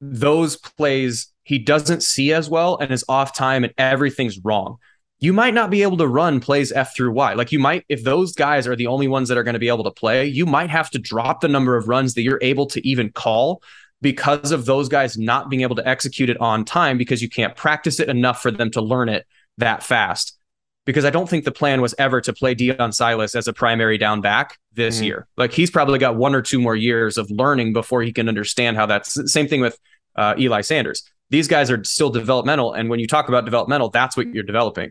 [0.00, 4.78] Those plays he doesn't see as well and is off time and everything's wrong
[5.20, 7.34] you might not be able to run plays F through Y.
[7.34, 9.68] Like you might, if those guys are the only ones that are going to be
[9.68, 12.66] able to play, you might have to drop the number of runs that you're able
[12.68, 13.62] to even call
[14.00, 17.54] because of those guys not being able to execute it on time because you can't
[17.54, 19.26] practice it enough for them to learn it
[19.58, 20.38] that fast.
[20.86, 23.98] Because I don't think the plan was ever to play Deon Silas as a primary
[23.98, 25.04] down back this Mhm.
[25.04, 25.26] year.
[25.36, 28.76] Like he's probably got one or two more years of learning before he can understand
[28.76, 29.78] how that's same thing with
[30.16, 31.04] uh, Eli Sanders.
[31.28, 32.72] These guys are still developmental.
[32.72, 34.90] And when you talk about developmental, that's what you're developing.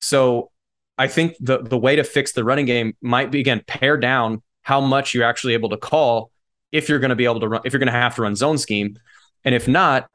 [0.00, 0.50] So
[0.98, 4.42] I think the the way to fix the running game might be again pare down
[4.62, 6.30] how much you're actually able to call
[6.72, 8.34] if you're going to be able to run if you're going to have to run
[8.36, 8.98] zone scheme,
[9.44, 10.08] and if not,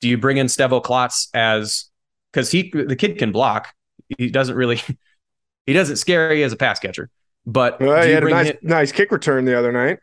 [0.00, 1.86] do you bring in Stevo Klotz as
[2.32, 3.74] because he the kid can block.
[4.18, 4.80] He doesn't really
[5.66, 7.10] he doesn't scary as a pass catcher,
[7.46, 9.98] but Well, he had a nice, him- nice kick return the other night.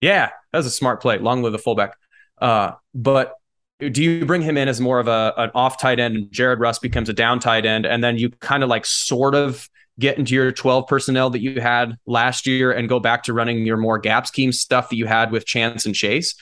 [0.00, 1.18] yeah, that was a smart play.
[1.18, 1.96] Long live the fullback.
[2.40, 3.34] Uh, but
[3.78, 6.60] do you bring him in as more of a an off tight end and Jared
[6.60, 10.18] Russ becomes a down tight end and then you kind of like sort of get
[10.18, 13.76] into your 12 personnel that you had last year and go back to running your
[13.76, 16.34] more gap scheme stuff that you had with Chance and Chase?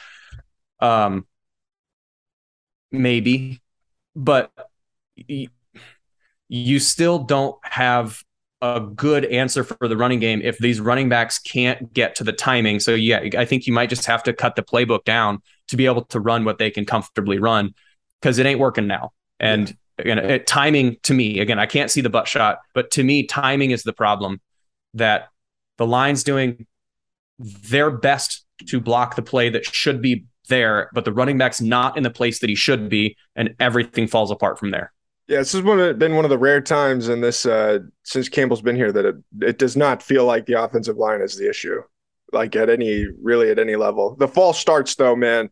[0.81, 1.27] Um
[2.93, 3.61] maybe,
[4.15, 4.51] but
[6.53, 8.25] you still don't have
[8.61, 12.33] a good answer for the running game if these running backs can't get to the
[12.33, 12.81] timing.
[12.81, 15.87] So yeah, I think you might just have to cut the playbook down to be
[15.87, 17.73] able to run what they can comfortably run
[18.21, 19.13] because it ain't working now.
[19.39, 23.05] And again, it, timing to me, again, I can't see the butt shot, but to
[23.05, 24.41] me, timing is the problem
[24.95, 25.29] that
[25.79, 26.67] the line's doing
[27.39, 31.97] their best to block the play that should be there, but the running back's not
[31.97, 34.93] in the place that he should be, and everything falls apart from there.
[35.31, 38.29] Yeah, this has one of, been one of the rare times in this uh, since
[38.29, 41.49] Campbell's been here that it, it does not feel like the offensive line is the
[41.49, 41.81] issue,
[42.33, 44.17] like at any really at any level.
[44.19, 45.49] The false starts though, man,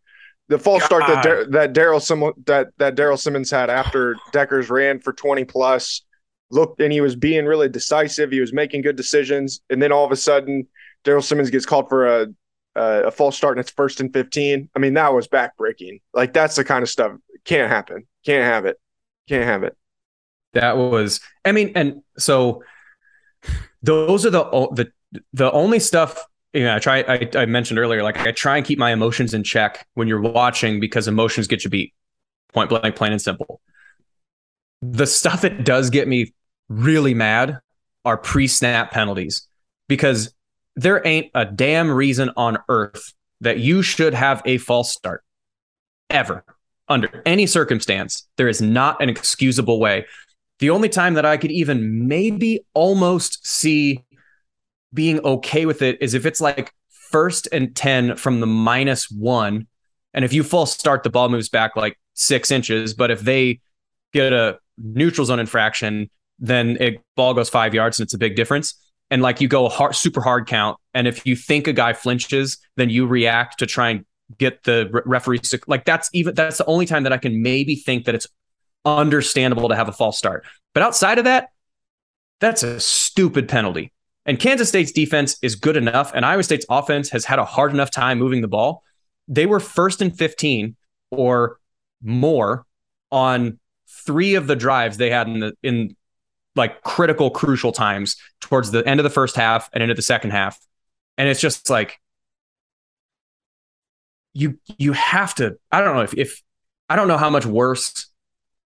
[0.49, 4.68] the false start that Dar- that Darrell Sim- that that Darrell Simmons had after Dekkers
[4.68, 6.03] ran for twenty plus,
[6.51, 8.33] looked and he was being really decisive.
[8.33, 10.66] He was making good decisions, and then all of a sudden,
[11.05, 12.26] Darrell Simmons gets called for a
[12.74, 14.70] uh, a false start and it's first and 15.
[14.74, 16.01] I mean, that was backbreaking.
[16.12, 17.12] Like that's the kind of stuff
[17.45, 18.09] can't happen.
[18.24, 18.76] Can't have it.
[19.29, 19.76] Can't have it.
[20.55, 22.62] That was, I mean, and so
[23.83, 24.93] those are the the
[25.33, 26.24] the only stuff.
[26.55, 27.05] You know, I try.
[27.07, 30.20] I, I mentioned earlier, like I try and keep my emotions in check when you're
[30.20, 31.93] watching because emotions get you beat.
[32.55, 33.61] Point blank, plain and simple.
[34.81, 36.33] The stuff that does get me
[36.68, 37.61] really mad
[38.05, 39.47] are pre-snap penalties
[39.89, 40.33] because
[40.76, 45.22] there ain't a damn reason on earth that you should have a false start
[46.09, 46.45] ever
[46.89, 48.26] under any circumstance.
[48.36, 50.07] There is not an excusable way.
[50.59, 54.05] The only time that I could even maybe almost see
[54.93, 59.66] being okay with it is if it's like first and 10 from the minus one.
[60.14, 62.95] And if you false start, the ball moves back like six inches.
[62.95, 63.61] But if they
[64.12, 68.34] get a neutral zone infraction, then it ball goes five yards and it's a big
[68.34, 68.74] difference
[69.11, 72.59] and like you go hard, super hard count, and if you think a guy flinches,
[72.76, 74.05] then you react to try and
[74.37, 77.43] get the re- referee to like that's even that's the only time that I can
[77.43, 78.26] maybe think that it's
[78.85, 80.45] understandable to have a false start.
[80.74, 81.49] But outside of that,
[82.41, 83.93] that's a stupid penalty.
[84.26, 87.72] And Kansas State's defense is good enough, and Iowa State's offense has had a hard
[87.72, 88.83] enough time moving the ball.
[89.26, 90.76] They were first and 15
[91.11, 91.59] or
[92.03, 92.66] more
[93.11, 93.59] on
[94.07, 95.97] three of the drives they had in the in
[96.55, 100.31] like critical, crucial times towards the end of the first half and into the second
[100.31, 100.59] half.
[101.16, 101.99] And it's just like
[104.39, 106.43] you you have to, I don't know if if
[106.89, 108.07] I don't know how much worse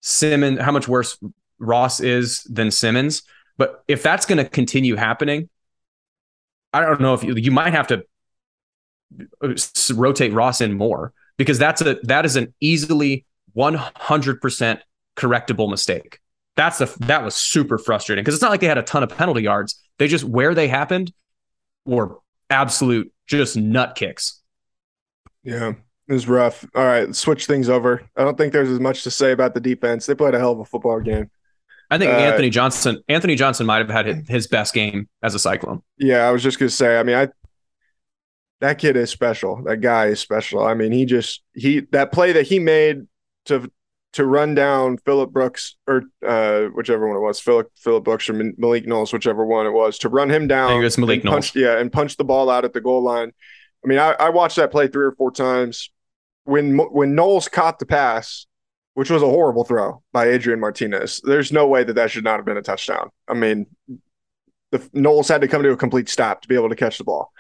[0.01, 1.19] Simmons, how much worse
[1.59, 3.23] Ross is than Simmons,
[3.59, 5.49] but if that's going to continue happening,
[6.73, 8.05] I don't know if you, you might have to
[9.43, 9.55] uh,
[9.95, 13.25] rotate Ross in more because that's a that is an easily
[13.57, 14.81] 100%
[15.17, 16.21] correctable mistake
[16.61, 19.09] that's the that was super frustrating because it's not like they had a ton of
[19.09, 19.81] penalty yards.
[19.99, 21.13] They just where they happened
[21.87, 22.19] were
[22.51, 24.40] absolute just nut kicks.
[25.43, 25.71] Yeah,
[26.09, 26.67] it was rough.
[26.75, 28.03] All right, switch things over.
[28.17, 30.07] I don't think there's as much to say about the defense.
[30.07, 31.31] They played a hell of a football game.
[31.91, 35.39] I think uh, Anthony Johnson Anthony Johnson might have had his best game as a
[35.39, 35.83] Cyclone.
[35.99, 36.99] Yeah, I was just gonna say.
[36.99, 37.29] I mean, I
[38.61, 39.63] that kid is special.
[39.65, 40.65] That guy is special.
[40.65, 43.07] I mean, he just he that play that he made
[43.47, 43.71] to
[44.13, 48.35] to run down Phillip Brooks or uh, whichever one it was, Philip Phillip Brooks or
[48.57, 50.71] Malik Knowles, whichever one it was, to run him down.
[50.71, 51.51] I think Malik Knowles.
[51.51, 53.33] Punch, yeah, and punch the ball out at the goal line.
[53.85, 55.91] I mean, I, I watched that play three or four times.
[56.45, 58.47] When when Knowles caught the pass,
[58.95, 62.37] which was a horrible throw by Adrian Martinez, there's no way that that should not
[62.37, 63.11] have been a touchdown.
[63.29, 63.67] I mean,
[64.71, 67.05] the Knowles had to come to a complete stop to be able to catch the
[67.05, 67.33] ball,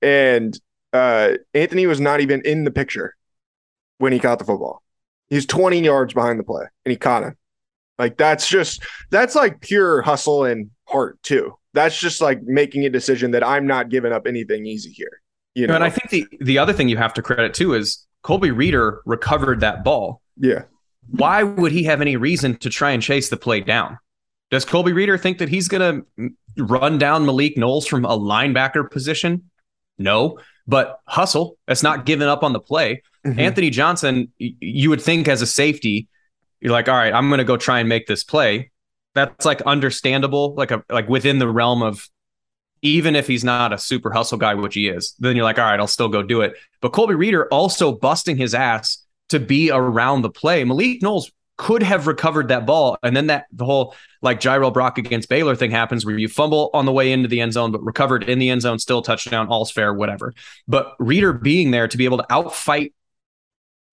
[0.00, 0.58] and
[0.92, 3.14] uh, Anthony was not even in the picture
[3.98, 4.82] when he caught the football.
[5.30, 7.36] He's 20 yards behind the play and he caught him.
[7.98, 11.54] Like that's just that's like pure hustle and heart too.
[11.72, 15.20] That's just like making a decision that I'm not giving up anything easy here.
[15.54, 18.06] You know, and I think the the other thing you have to credit too is
[18.22, 20.22] Colby Reeder recovered that ball.
[20.36, 20.62] Yeah.
[21.10, 23.98] Why would he have any reason to try and chase the play down?
[24.50, 28.88] Does Colby Reeder think that he's going to run down Malik Knowles from a linebacker
[28.90, 29.50] position?
[29.98, 31.58] No, but hustle.
[31.66, 33.02] That's not giving up on the play.
[33.26, 33.40] Mm-hmm.
[33.40, 36.08] Anthony Johnson, you would think as a safety,
[36.60, 38.70] you're like, all right, I'm going to go try and make this play.
[39.14, 42.08] That's like understandable, like a like within the realm of
[42.82, 45.64] even if he's not a super hustle guy, which he is, then you're like, all
[45.64, 46.54] right, I'll still go do it.
[46.80, 50.64] But Colby Reeder also busting his ass to be around the play.
[50.64, 52.98] Malik Knowles could have recovered that ball.
[53.04, 56.70] And then that the whole like Jirehl Brock against Baylor thing happens where you fumble
[56.74, 59.46] on the way into the end zone, but recovered in the end zone, still touchdown,
[59.46, 60.34] all's fair, whatever.
[60.66, 62.92] But Reeder being there to be able to outfight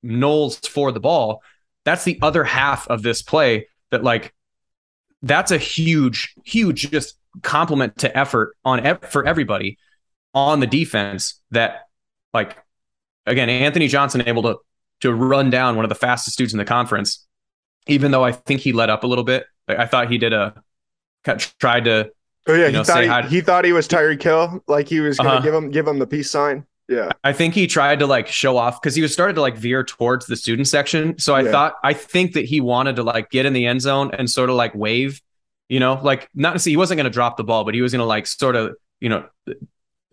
[0.02, 1.44] Knowles for the ball,
[1.86, 4.34] that's the other half of this play that like
[5.22, 9.78] that's a huge, huge just compliment to effort on for everybody
[10.34, 11.84] on the defense that
[12.34, 12.58] like
[13.26, 14.58] again Anthony Johnson able to
[15.02, 17.26] to run down one of the fastest dudes in the conference
[17.88, 20.34] even though I think he let up a little bit like, I thought he did
[20.34, 20.54] a
[21.60, 22.12] tried to
[22.48, 25.00] oh yeah you know, he, thought he, he, thought he was Tyreek Hill like he
[25.00, 25.42] was gonna uh-huh.
[25.42, 27.12] give him give him the peace sign Yeah.
[27.24, 29.84] I think he tried to like show off because he was started to like veer
[29.84, 31.20] towards the student section.
[31.20, 31.52] So I Yeah.
[31.52, 34.50] thought I think that he wanted to like get in the end zone and sort
[34.50, 35.22] of like wave,
[35.70, 37.82] you know, like not to see he wasn't going to drop the ball, but he
[37.82, 39.26] was going to like sort of, you know,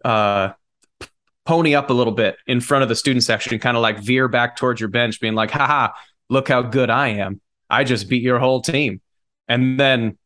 [0.04, 0.52] uh
[1.46, 4.28] pony up a little bit in front of the student section, kind of like veer
[4.28, 5.92] back towards your bench, being like, haha,
[6.28, 7.40] look how good I am.
[7.70, 9.00] I just beat your whole team.
[9.48, 10.18] And then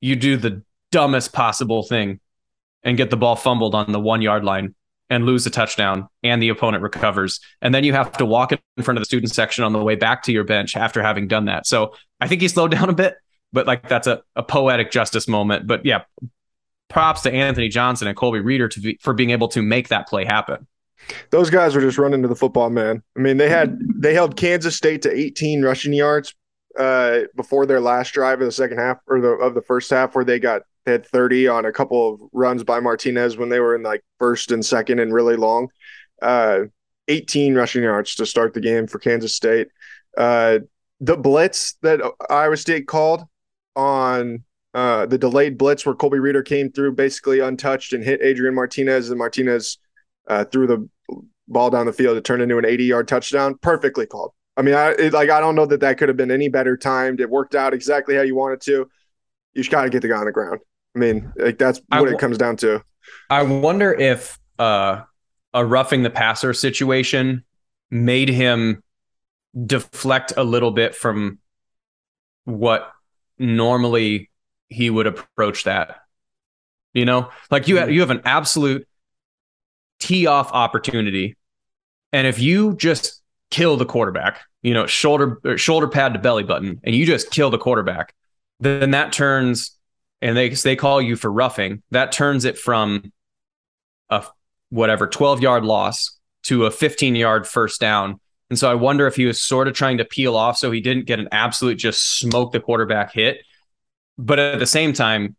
[0.00, 2.20] you do the dumbest possible thing
[2.82, 4.74] and get the ball fumbled on the one yard line
[5.10, 7.40] and lose a touchdown and the opponent recovers.
[7.60, 9.96] And then you have to walk in front of the student section on the way
[9.96, 11.66] back to your bench after having done that.
[11.66, 13.16] So I think he slowed down a bit,
[13.52, 15.66] but like that's a, a poetic justice moment.
[15.66, 16.02] But yeah,
[16.88, 20.08] props to Anthony Johnson and Colby Reeder to be, for being able to make that
[20.08, 20.66] play happen.
[21.30, 23.02] Those guys were just running to the football, man.
[23.16, 26.34] I mean, they had they held Kansas State to 18 rushing yards
[26.78, 30.14] uh, before their last drive of the second half or the of the first half,
[30.14, 33.60] where they got they had 30 on a couple of runs by Martinez when they
[33.60, 35.68] were in like first and second and really long.
[36.20, 36.64] Uh,
[37.08, 39.68] 18 rushing yards to start the game for Kansas State.
[40.16, 40.60] Uh,
[41.00, 43.24] the blitz that Iowa State called
[43.76, 44.44] on
[44.74, 49.10] uh, the delayed blitz where Colby Reeder came through basically untouched and hit Adrian Martinez,
[49.10, 49.78] and Martinez
[50.28, 50.88] uh, threw the
[51.48, 53.58] ball down the field to turn into an 80 yard touchdown.
[53.58, 54.32] Perfectly called.
[54.56, 56.76] I mean, I it, like I don't know that that could have been any better
[56.76, 57.20] timed.
[57.20, 58.88] It worked out exactly how you wanted to.
[59.54, 60.60] You just got to get the guy on the ground.
[60.94, 62.82] I mean, like that's what it comes down to.
[63.28, 65.02] I wonder if uh,
[65.54, 67.44] a roughing the passer situation
[67.90, 68.82] made him
[69.66, 71.38] deflect a little bit from
[72.44, 72.92] what
[73.40, 74.30] normally
[74.68, 75.96] he would approach that.
[76.92, 77.94] You know, like you have, mm-hmm.
[77.94, 78.86] you have an absolute
[80.00, 81.36] tee off opportunity,
[82.12, 86.80] and if you just kill the quarterback, you know, shoulder shoulder pad to belly button,
[86.82, 88.12] and you just kill the quarterback,
[88.58, 89.76] then that turns
[90.22, 91.82] and they they call you for roughing.
[91.90, 93.12] That turns it from
[94.08, 94.24] a
[94.70, 98.20] whatever 12 yard loss to a 15 yard first down.
[98.50, 100.80] And so I wonder if he was sort of trying to peel off so he
[100.80, 103.38] didn't get an absolute just smoke the quarterback hit.
[104.18, 105.36] But at the same time,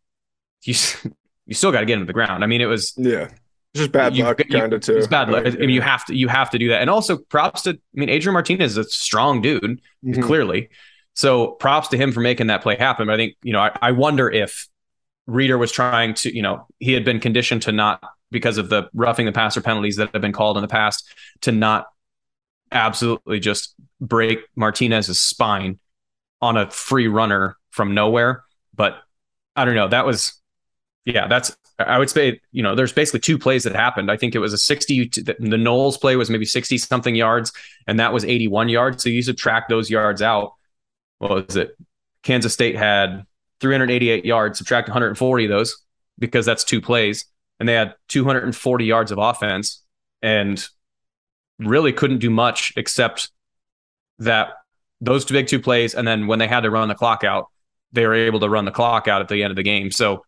[0.63, 0.73] you
[1.45, 2.43] you still got to get him to the ground.
[2.43, 3.33] I mean, it was Yeah, it's
[3.75, 4.95] just bad you- luck, kind of too.
[4.97, 5.45] It's bad luck.
[5.45, 6.81] I mean, you have to you have to do that.
[6.81, 10.23] And also props to I mean, Adrian Martinez is a strong dude Mhm.
[10.23, 10.69] clearly.
[11.13, 13.07] So props to him for making that play happen.
[13.07, 14.67] But I think, you know, I, I wonder if
[15.27, 18.01] Reeder was trying to, you know, he had been conditioned to not,
[18.31, 21.07] because of the roughing the passer penalties that have been called in the past,
[21.41, 21.87] to not
[22.71, 25.79] absolutely just break Martinez's spine
[26.41, 28.43] on a free runner from nowhere.
[28.73, 28.97] But
[29.55, 29.87] I don't know.
[29.87, 30.41] That was,
[31.05, 34.11] yeah, that's, I would say, you know, there's basically two plays that happened.
[34.11, 37.51] I think it was a 60, the the Knowles play was maybe 60 something yards,
[37.87, 39.03] and that was 81 yards.
[39.03, 40.53] So you subtract those yards out
[41.21, 41.77] what was it?
[42.23, 43.25] Kansas State had
[43.59, 45.77] 388 yards, subtract 140 of those
[46.17, 47.25] because that's two plays,
[47.59, 49.83] and they had 240 yards of offense
[50.23, 50.67] and
[51.59, 53.31] really couldn't do much except
[54.19, 54.49] that
[54.99, 55.95] those two big two plays.
[55.95, 57.47] And then when they had to run the clock out,
[57.91, 59.91] they were able to run the clock out at the end of the game.
[59.91, 60.25] So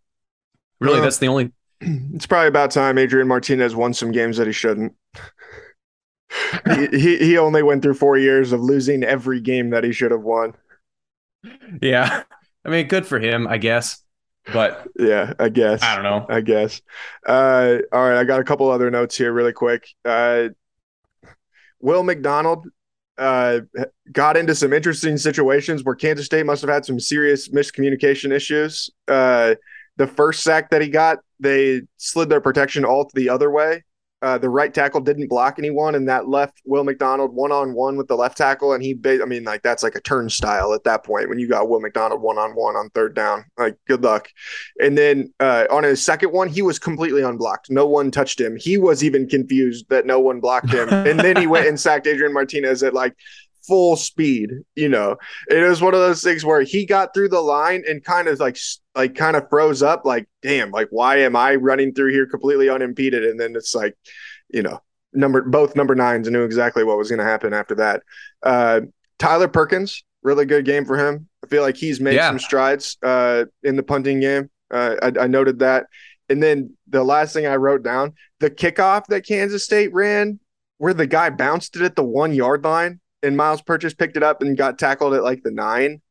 [0.80, 1.52] really, Well, that's the only.
[2.14, 4.94] It's probably about time Adrian Martinez won some games that he shouldn't.
[6.66, 10.12] he, he he only went through four years of losing every game that he should
[10.12, 10.54] have won.
[11.82, 12.24] Yeah,
[12.64, 14.02] I mean, good for him, I guess.
[14.52, 15.84] But Yeah, I guess.
[15.84, 16.26] I don't know.
[16.30, 16.82] I guess.
[17.26, 19.88] Uh, all right, I got a couple other notes here, really quick.
[20.06, 20.50] Uh,
[21.84, 22.66] Will McDonald
[23.18, 23.60] uh,
[24.14, 28.90] got into some interesting situations where Kansas State must have had some serious miscommunication issues.
[29.08, 29.56] Uh,
[29.98, 33.84] the first sack that he got, they slid their protection all to the other way.
[34.24, 37.98] Uh, the right tackle didn't block anyone, and that left Will McDonald one on one
[37.98, 38.72] with the left tackle.
[38.72, 41.50] And he, ba- I mean, like that's like a turnstile at that point when you
[41.50, 43.44] got Will McDonald one on one on third down.
[43.58, 44.30] Like, good luck.
[44.82, 47.70] And then uh, on his second one, he was completely unblocked.
[47.70, 48.56] No one touched him.
[48.56, 50.88] He was even confused that no one blocked him.
[50.92, 53.18] and then he went and sacked Adrian Martinez at like
[53.68, 54.52] full speed.
[54.76, 55.18] You know,
[55.50, 58.40] it was one of those things where he got through the line and kind of
[58.40, 58.58] like
[58.96, 60.06] like kind of froze up.
[60.06, 63.24] Like, damn, like why am I running through here completely unimpeded?
[63.26, 63.96] And then it's like,
[64.50, 64.82] you know,
[65.14, 68.04] number both number nines knew exactly what was going to happen after that.
[68.42, 68.82] Uh,
[69.20, 71.28] Tyler Perkins, really good game for him.
[71.44, 72.30] I feel like he's made Yeah.
[72.30, 74.50] some strides uh, in the punting game.
[74.72, 75.88] Uh, I, I noted that.
[76.30, 80.40] And then the last thing I wrote down the kickoff that Kansas State ran,
[80.78, 84.24] where the guy bounced it at the one yard line and Myles Purchase picked it
[84.24, 86.02] up and got tackled at like the nine.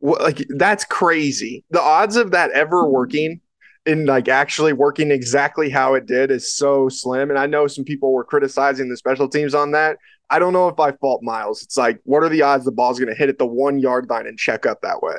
[0.00, 1.64] Like that's crazy.
[1.70, 3.40] The odds of that ever working
[3.86, 7.30] and like actually working exactly how it did is so slim.
[7.30, 9.98] And I know some people were criticizing the special teams on that.
[10.30, 11.62] I don't know if I fault Myles.
[11.62, 14.08] It's like, what are the odds the ball's going to hit at the one yard
[14.08, 15.16] line and check up that way?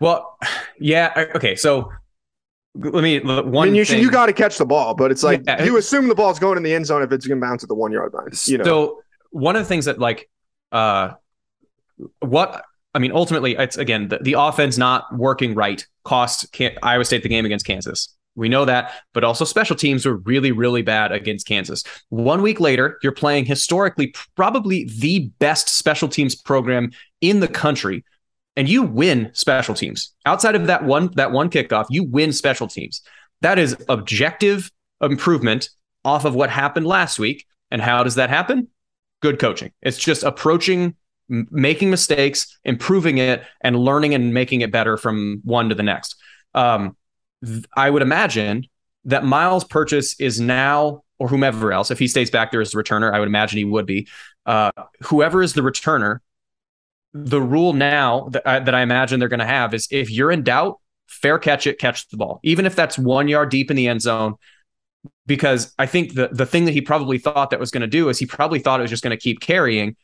[0.00, 0.38] Well,
[0.78, 1.26] yeah.
[1.34, 1.56] Okay.
[1.56, 1.90] So
[2.74, 3.38] let me one.
[3.38, 5.64] I mean, you should, thing- you got to catch the ball, but it's like Yeah,
[5.64, 7.68] you assume the ball's going in the end zone if it's going to bounce at
[7.68, 8.28] the one yard line.
[8.46, 10.28] You know, So one of the things that like
[10.72, 11.12] uh
[12.20, 12.64] what
[12.94, 17.22] I mean ultimately it's again the, the offense not working right cost can Iowa State
[17.22, 18.14] the game against Kansas.
[18.34, 21.84] We know that, but also special teams were really, really bad against Kansas.
[22.08, 28.04] One week later, you're playing historically probably the best special teams program in the country,
[28.56, 30.14] and you win special teams.
[30.24, 33.02] Outside of that one, that one kickoff, you win special teams.
[33.42, 34.70] That is objective
[35.02, 35.68] improvement
[36.04, 37.46] off of what happened last week.
[37.70, 38.68] And how does that happen?
[39.22, 39.72] Good coaching.
[39.80, 40.96] It's just approaching,
[41.30, 45.82] m- making mistakes, improving it, and learning and making it better from one to the
[45.82, 46.16] next.
[46.54, 46.96] Um,
[47.44, 48.66] th- I would imagine
[49.04, 52.82] that Myles Purchase is now, or whomever else, if he stays back there as the
[52.82, 54.08] returner, I would imagine he would be.
[54.44, 56.18] Uh, whoever is the returner,
[57.14, 60.32] the rule now that I, that I imagine they're going to have is if you're
[60.32, 63.76] in doubt, fair catch it, catch the ball, even if that's one yard deep in
[63.76, 64.34] the end zone.
[65.26, 68.08] Because I think the the thing that he probably thought that was going to do
[68.08, 69.96] is he probably thought it was just going to keep carrying,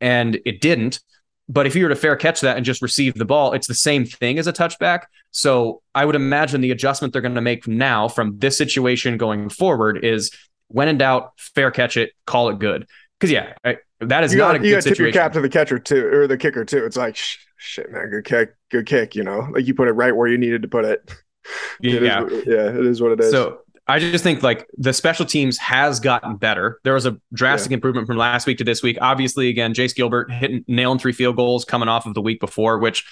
[0.00, 1.00] and it didn't.
[1.48, 3.74] But if you were to fair catch that and just receive the ball, it's the
[3.74, 5.02] same thing as a touchback.
[5.30, 9.50] So I would imagine the adjustment they're going to make now from this situation going
[9.50, 10.30] forward is
[10.68, 12.86] when in doubt, fair catch it, call it good.
[13.20, 15.12] Because yeah, I, that is you not got a you good got to tip your
[15.12, 16.84] cap to the catcher too, or the kicker too.
[16.84, 19.14] It's like sh- shit, man, good kick, good kick.
[19.14, 21.12] You know, like you put it right where you needed to put it.
[21.82, 22.20] It is- Yeah.
[22.46, 23.30] yeah, it is what it is.
[23.30, 26.80] So I just think like the special teams has gotten better.
[26.84, 28.96] There was a drastic improvement from last week to this week.
[29.00, 32.78] Obviously, again, Jace Gilbert hitting nailing three field goals coming off of the week before,
[32.78, 33.04] which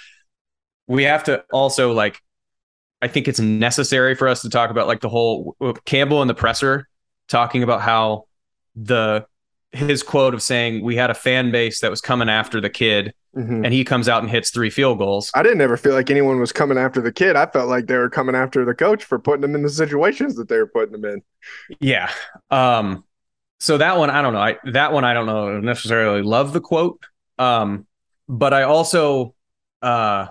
[0.86, 2.20] we have to also like.
[3.02, 6.30] I think it's necessary for us to talk about like the whole uh, Campbell and
[6.30, 6.88] the presser
[7.28, 8.26] talking about how
[8.76, 9.26] the
[9.72, 13.14] his quote of saying we had a fan base that was coming after the kid
[13.34, 13.64] Mhm.
[13.64, 15.30] and he comes out and hits three field goals.
[15.34, 17.34] I didn't ever feel like anyone was coming after the kid.
[17.34, 20.36] I felt like they were coming after the coach for putting him in the situations
[20.36, 21.22] that they were putting him in.
[21.80, 22.10] Yeah.
[22.50, 23.04] Um
[23.60, 24.40] so that one I don't know.
[24.40, 27.02] I that one I don't know necessarily love the quote.
[27.38, 27.86] Um
[28.28, 29.34] but I also
[29.80, 30.26] uh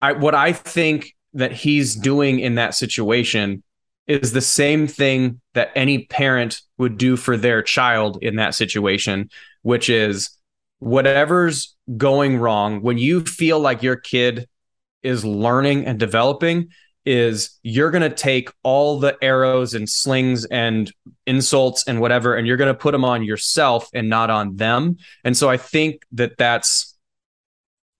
[0.00, 3.62] I what I think that he's doing in that situation
[4.08, 9.28] is the same thing that any parent would do for their child in that situation,
[9.62, 10.30] which is
[10.78, 14.48] whatever's going wrong when you feel like your kid
[15.02, 16.68] is learning and developing
[17.04, 20.92] is you're going to take all the arrows and slings and
[21.26, 24.96] insults and whatever and you're going to put them on yourself and not on them.
[25.24, 26.96] And so i think that that's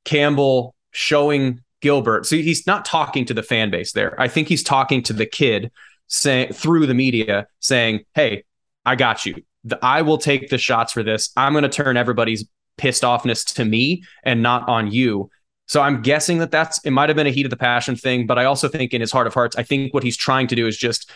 [0.05, 2.27] campbell showing gilbert.
[2.27, 4.21] So he's not talking to the fan base there.
[4.21, 5.71] I think he's talking to the kid
[6.09, 8.45] saying through the media saying hey
[8.85, 11.97] i got you The- i will take the shots for this i'm going to turn
[11.97, 12.45] everybody's
[12.77, 15.31] pissed offness to me and not on you
[15.71, 18.27] so I'm guessing that that's it might have been a heat of the passion thing,
[18.27, 20.55] but I also think in his heart of hearts, I think what he's trying to
[20.57, 21.11] do is just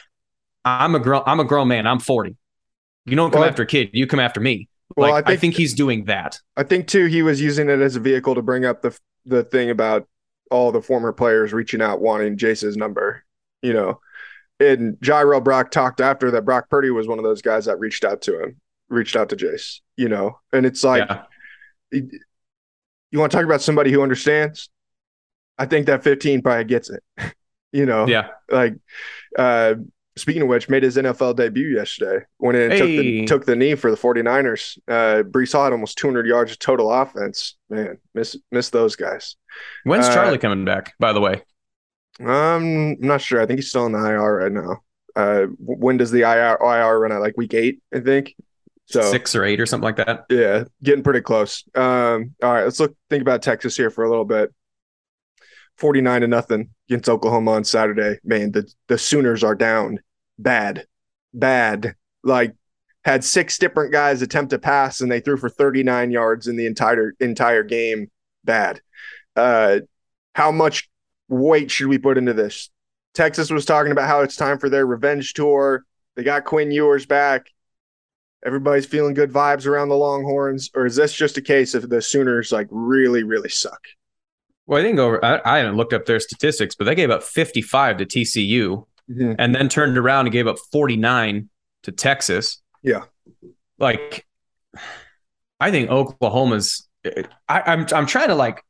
[0.66, 1.86] I'm a grown I'm a grown man.
[1.86, 2.36] I'm 40.
[3.06, 4.68] You don't come Well, after a kid, you come after me.
[4.94, 6.38] Well, like I I think- think, he's doing that.
[6.54, 9.42] I think too he was using it as a vehicle to bring up the the
[9.42, 10.06] thing about
[10.50, 13.24] all the former players reaching out wanting Jace's number.
[13.62, 14.00] You know,
[14.62, 18.04] and Jirehl Brock talked after that Brock Purdy was one of those guys that reached
[18.04, 19.80] out to him, reached out to Jace.
[19.96, 22.00] You know, and it's like yeah.
[23.10, 24.70] you want to talk about somebody who understands.
[25.58, 27.02] I think that 15 probably gets it.
[27.72, 28.28] you know, Yeah.
[28.50, 28.74] like
[29.38, 29.74] uh
[30.16, 33.56] speaking of which made his NFL debut yesterday went in and took the took the
[33.56, 34.78] knee for the 49ers.
[34.88, 37.56] Uh Breece Hall had almost 200 yards of total offense.
[37.70, 39.36] Man, miss miss those guys.
[39.84, 41.42] When's Uh, Charlie coming back, by the way?
[42.20, 43.40] Um I'm not sure.
[43.40, 44.82] I think he's still in the IR right now.
[45.14, 48.34] Uh when does the IR IR run at like week 8, I think.
[48.86, 50.26] So Six or eight or something like that.
[50.28, 51.64] Yeah, getting pretty close.
[51.74, 54.52] Um, all right, let's look think about Texas here for a little bit.
[55.78, 58.18] 49 to nothing against Oklahoma on Saturday.
[58.24, 60.00] Man, the, the Sooners are down
[60.38, 60.86] bad.
[61.32, 61.94] Bad.
[62.22, 62.54] Like
[63.04, 66.66] had six different guys attempt to pass and they threw for 39 yards in the
[66.66, 68.10] entire entire game.
[68.44, 68.80] Bad.
[69.34, 69.80] Uh
[70.34, 70.90] how much
[71.32, 72.70] weight should we put into this?
[73.14, 75.84] Texas was talking about how it's time for their revenge tour.
[76.16, 77.46] They got Quinn Ewers back
[78.44, 82.02] everybody's feeling good vibes around the Longhorns, or is this just a case of the
[82.02, 83.80] Sooners like really, really suck?
[84.66, 87.10] Well, I didn't go over I, I haven't looked up their statistics, but they gave
[87.10, 89.32] up 55 to TCU mm-hmm.
[89.38, 91.48] and then turned around and gave up 49
[91.84, 92.62] to Texas.
[92.82, 93.04] Yeah.
[93.78, 94.26] Like
[95.58, 96.88] I think Oklahoma's
[97.48, 98.64] I, I'm I'm trying to like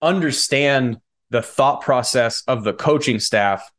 [0.00, 0.98] understand
[1.30, 3.70] the thought process of the coaching staff.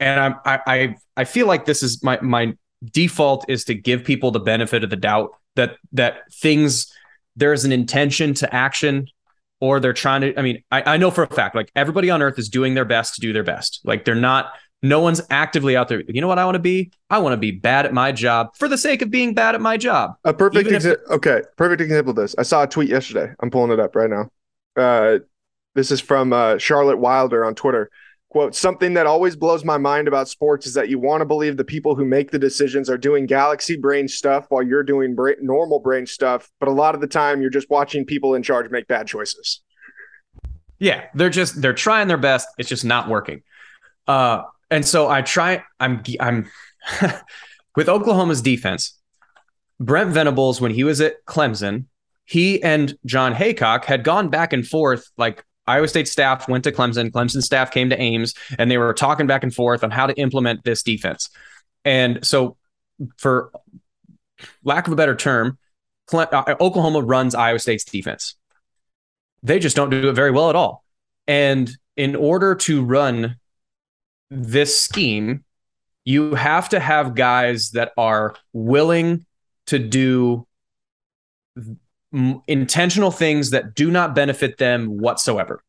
[0.00, 4.04] And I'm I I, I feel like this is my my default is to give
[4.04, 6.92] people the benefit of the doubt that that things
[7.36, 9.06] there's an intention to action
[9.60, 12.20] or they're trying to i mean I, I know for a fact like everybody on
[12.20, 15.78] earth is doing their best to do their best like they're not No one's actively
[15.78, 16.02] out there.
[16.06, 16.92] You know what I want to be?
[17.08, 19.62] I want to be bad at my job for the sake of being bad at
[19.62, 20.12] my job.
[20.24, 21.02] A perfect example.
[21.10, 22.34] Okay, perfect example of this.
[22.36, 23.32] I saw a tweet yesterday.
[23.40, 24.28] I'm pulling it up right now.
[24.76, 25.20] Uh,
[25.74, 27.90] this is from uh, Charlotte Wilder on Twitter.
[28.30, 31.56] Quote: Something that always blows my mind about sports is that you want to believe
[31.56, 35.34] the people who make the decisions are doing galaxy brain stuff while you're doing bra-
[35.40, 38.70] normal brain stuff, but a lot of the time you're just watching people in charge
[38.70, 39.62] make bad choices.
[40.78, 42.48] Yeah, they're just they're trying their best.
[42.58, 43.42] It's just not working.
[44.06, 45.62] Uh, and so I try.
[45.78, 46.50] I'm I'm
[47.76, 48.98] with Oklahoma's defense.
[49.80, 51.86] Brent Venables, when he was at Clemson,
[52.24, 55.10] he and Jon Heacock had gone back and forth.
[55.16, 58.92] Like Iowa State staff went to Clemson, Clemson staff came to Ames, and they were
[58.92, 61.30] talking back and forth on how to implement this defense.
[61.84, 62.56] And so,
[63.16, 63.50] for
[64.62, 65.58] lack of a better term,
[66.06, 68.36] Cle- uh, Oklahoma runs Iowa State's defense
[69.44, 70.82] they just don't do it very well at all.
[71.28, 73.36] And in order to run
[74.30, 75.44] this scheme,
[76.04, 79.26] you have to have guys that are willing
[79.66, 80.46] to do
[82.12, 85.62] m- intentional things that do not benefit them whatsoever.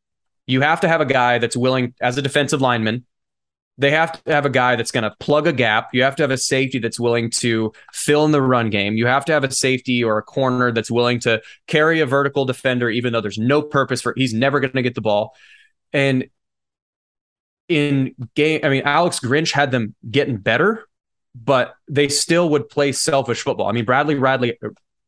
[0.47, 3.05] You have to have a guy that's willing, as a defensive lineman,
[3.77, 5.89] they have to have a guy that's going to plug a gap.
[5.93, 8.95] You have to have a safety that's willing to fill in the run game.
[8.95, 12.45] You have to have a safety or a corner that's willing to carry a vertical
[12.45, 15.35] defender, even though there's no purpose for he's never going to get the ball.
[15.91, 16.29] And
[17.67, 20.85] in game, I mean, Alex Grinch had them getting better,
[21.33, 23.67] but they still would play selfish football.
[23.67, 24.57] I mean, Bradley Radley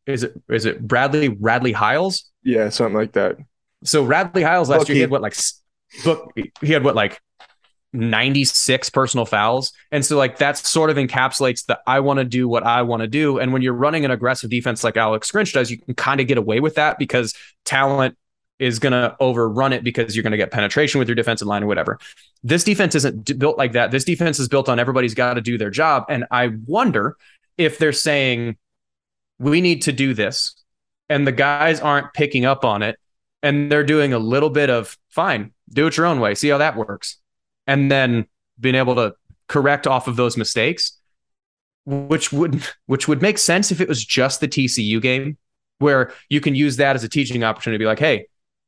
[0.08, 2.32] is it is it Bradley Radley Hiles?
[2.44, 3.38] Yeah, something like that.
[3.84, 5.36] So Radley Hiles last year he had what like
[6.04, 6.32] book
[6.62, 7.20] he had what like
[7.94, 9.74] 96 personal fouls.
[9.92, 13.02] And so like that sort of encapsulates the I want to do what I want
[13.02, 13.40] to do.
[13.40, 16.28] And when you're running an aggressive defense like Alex Grinch does, you can kind of
[16.28, 17.34] get away with that because
[17.66, 18.18] talent
[18.60, 21.64] is going to overrun it because you're going to get penetration with your defensive line
[21.64, 22.00] or whatever.
[22.44, 23.92] This defense isn't d- built like that.
[23.92, 26.06] This defense is built on everybody's got to do their job.
[26.10, 27.18] And I wonder
[27.58, 28.58] if they're saying,
[29.40, 30.56] we need to do this.
[31.10, 33.00] And the guys aren't picking up on it.
[33.44, 36.58] And they're doing a little bit of fine, do it your own way, see how
[36.58, 37.18] that works.
[37.68, 38.26] And then
[38.60, 39.14] being able to
[39.48, 40.98] correct off of those mistakes,
[41.86, 45.38] which would which would make sense if it was just the TCU game,
[45.80, 48.26] where you can use that as a teaching opportunity to be like, hey,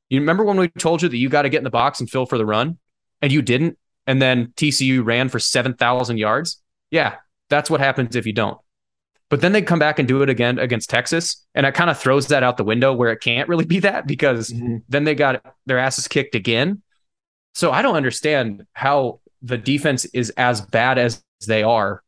[0.09, 2.09] you remember when we told you that you got to get in the box and
[2.09, 2.77] fill for the run,
[3.21, 6.61] and you didn't, and then TCU ran for seven thousand yards?
[6.91, 7.15] Yeah,
[7.49, 8.59] that's what happens if you don't.
[9.29, 11.99] But then they come back and do it again against Texas, and it kind of
[11.99, 14.77] throws that out the window where it can't really be that because mm-hmm.
[14.89, 16.81] then they got their asses kicked again.
[17.53, 22.03] So I don't understand how the defense is as bad as they are,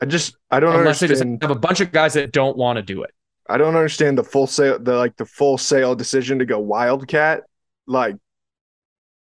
[0.00, 1.42] I just I don't unless they just understand.
[1.42, 3.10] have a bunch of guys that don't want to do it.
[3.48, 7.44] I don't understand the full sale, the like the full sale decision to go Wildcat.
[7.86, 8.16] Like,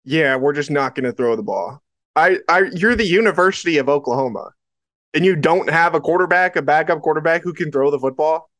[0.03, 1.81] yeah, we're just not going to throw the ball.
[2.15, 4.51] I, I, you're the University of Oklahoma,
[5.17, 8.51] and you don't have a quarterback, a backup quarterback who can throw the football.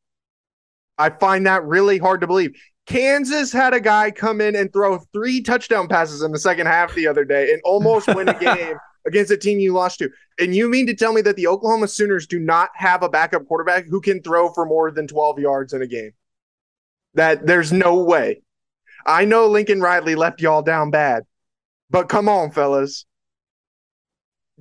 [0.98, 2.50] I find that really hard to believe.
[2.84, 6.92] Kansas had a guy come in and throw three touchdown passes in the second half
[6.96, 10.10] the other day and almost win a game against a team you lost to.
[10.40, 13.46] And you mean to tell me that the Oklahoma Sooners do not have a backup
[13.46, 16.10] quarterback who can throw for more than 12 yards in a game?
[17.14, 18.42] That there's no way.
[19.06, 21.22] I know Lincoln Riley left y'all down bad,
[21.88, 23.06] but come on, fellas.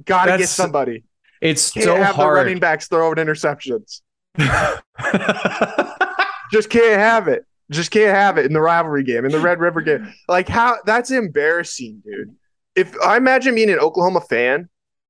[0.05, 1.03] Gotta get somebody.
[1.41, 2.61] It's Can't so have the running hard.
[2.61, 4.01] backs throwing interceptions.
[6.51, 7.45] Just can't have it.
[7.69, 10.13] Just can't have it in the rivalry game, in the Red River game.
[10.27, 12.35] Like how that's embarrassing, dude.
[12.75, 14.69] If I imagine being an Oklahoma fan,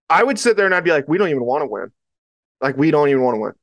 [0.09, 1.91] I would sit there and I'd be like, we don't even want to win.
[2.61, 3.53] Like we don't even want to win.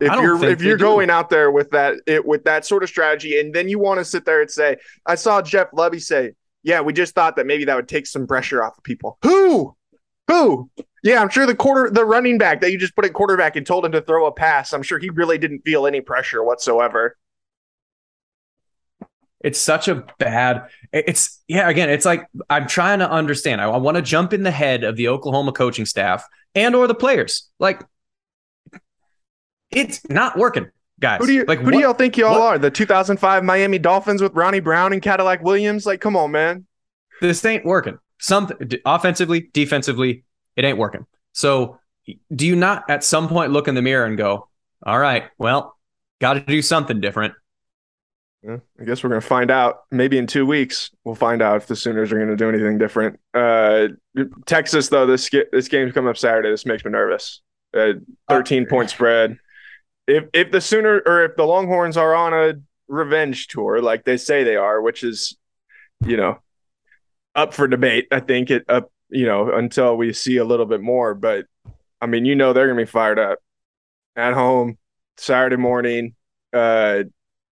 [0.00, 0.84] If you're if you're do.
[0.84, 3.98] going out there with that it, with that sort of strategy, and then you want
[3.98, 7.46] to sit there and say, I saw Jeff Lebby say, yeah, we just thought that
[7.46, 9.18] maybe that would take some pressure off of people.
[9.22, 9.74] Who?
[10.28, 10.70] Who?
[11.02, 13.66] Yeah, I'm sure the quarter the running back that you just put at quarterback and
[13.66, 14.72] told him to throw a pass.
[14.72, 17.16] I'm sure he really didn't feel any pressure whatsoever.
[19.40, 23.76] it's such a bad it's yeah again it's like i'm trying to understand i, I
[23.76, 26.24] want to jump in the head of the oklahoma coaching staff
[26.56, 27.80] and or the players like
[29.70, 30.68] it's not working
[30.98, 32.58] guys Who do you like who do y'all think y'all what- are?
[32.58, 35.86] The 2005 Miami Dolphins with Ronnie Brown and Cadillac Williams?
[35.86, 36.66] Like, come on, man.
[37.20, 38.50] this ain't working some
[38.84, 40.24] offensively defensively
[40.56, 41.78] it ain't working so
[42.34, 44.48] do you not at some point look in the mirror and go
[44.84, 45.76] all right well
[46.20, 47.34] got to do something different
[48.42, 49.82] Yeah, I guess we're gonna find out.
[49.90, 53.18] Maybe in two weeks, we'll find out if the Sooners are gonna do anything different.
[53.34, 53.88] Uh,
[54.46, 56.50] Texas, though, this this game's coming up Saturday.
[56.50, 57.40] This makes me nervous.
[57.76, 57.94] Uh,
[58.28, 59.38] 13 point spread.
[60.06, 62.54] If if the Sooner or if the Longhorns are on a
[62.86, 65.36] revenge tour like they say they are, which is,
[66.06, 66.38] you know,
[67.38, 68.08] up for debate.
[68.10, 71.14] I think it up you know, until we see a little bit more.
[71.14, 71.46] But
[72.00, 73.38] I mean, you know, they're to be fired up
[74.16, 74.78] at home
[75.16, 76.14] Saturday morning.
[76.52, 77.04] Uh,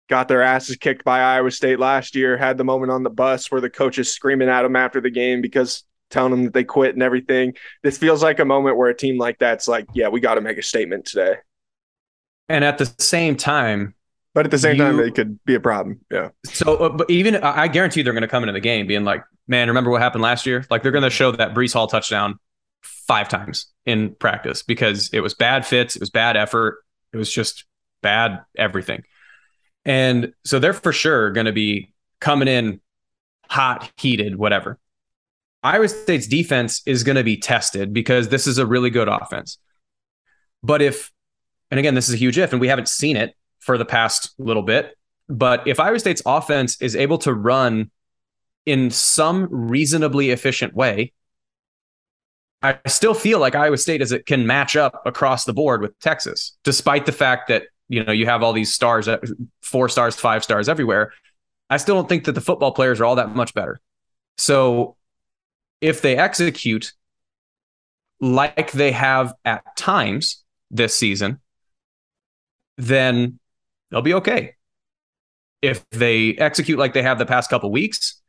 [0.09, 3.51] got their asses kicked by Iowa State last year, had the moment on the bus
[3.51, 6.63] where the coach is screaming at them after the game because telling them that they
[6.63, 7.55] quit and everything.
[7.83, 10.41] This feels like a moment where a team like that's like, yeah, we got to
[10.41, 11.37] make a statement today.
[12.49, 13.96] And at the same time,
[14.37, 15.99] but at the same You- time, it could be a problem.
[16.11, 16.29] Yeah.
[16.45, 19.03] So, uh, but even I I guarantee they're going to come into the game being
[19.03, 21.87] like, "Man, remember what happened last year?" Like they're going to show that Breece Hall
[21.87, 22.39] touchdown
[22.83, 26.85] five times in practice because it was bad fits, it was bad effort,
[27.15, 27.65] it was just
[28.03, 29.05] bad everything.
[29.87, 32.81] And so they're for sure going to be coming in
[33.49, 34.79] hot, heated, whatever.
[35.63, 39.57] Iowa State's defense is going to be tested because this is a really good offense.
[40.63, 41.11] But if,
[41.71, 43.35] and again, this is a huge if, and we haven't seen it
[43.67, 44.97] for the past little bit,
[45.29, 47.91] but if Iowa State's offense is able to run
[48.65, 51.13] in some reasonably efficient way,
[52.63, 55.99] I still feel like Iowa State is it can match up across the board with
[55.99, 59.09] Texas, despite the fact that you know you have all these stars,
[59.63, 61.13] four stars, five stars everywhere.
[61.69, 63.81] I still don't think that the football players are all that much better.
[64.39, 64.97] So
[65.81, 66.93] if they execute
[68.21, 71.41] like they have at times this season,
[72.79, 73.39] then
[73.91, 74.55] they'll be okay.
[75.63, 78.21] If they execute like they have the past couple weeks,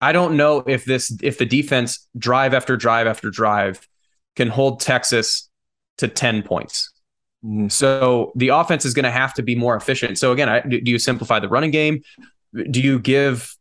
[0.00, 3.88] I don't know if this if the defense drive after drive after drive
[4.36, 5.48] can hold Texas
[5.98, 6.92] to 10 points.
[7.44, 7.68] Mm-hmm.
[7.68, 10.18] So the offense is going to have to be more efficient.
[10.18, 12.02] So again, I, do you simplify the running game?
[12.70, 13.56] Do you give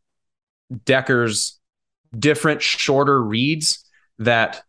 [0.74, 1.54] Dekkers
[2.18, 3.84] different shorter reads
[4.20, 4.64] that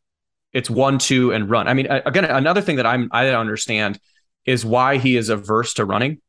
[0.53, 1.69] it's one two and run?
[1.69, 3.99] I mean, again, another thing that I'm I don't understand
[4.47, 6.21] is why he is averse to running.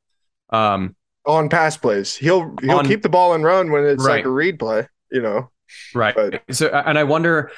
[0.49, 0.95] Um,
[1.25, 4.29] On pass plays, he'll he'll On- keep the ball and run when it's like a
[4.29, 4.87] read play.
[5.11, 5.51] You know,
[5.93, 6.15] Right.
[6.15, 7.51] But- so, and I wonder,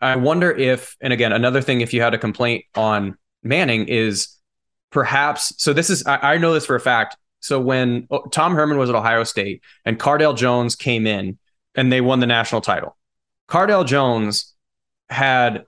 [0.00, 4.28] I wonder if, and again, another thing, if you had a complaint on Manning is
[4.90, 7.16] perhaps, so this is, I, I know this for a fact.
[7.40, 11.38] So when oh, Tom Herman was at Ohio State and Cardale Jones came in
[11.74, 12.96] and they won the national title,
[13.48, 14.54] Cardale Jones
[15.10, 15.64] had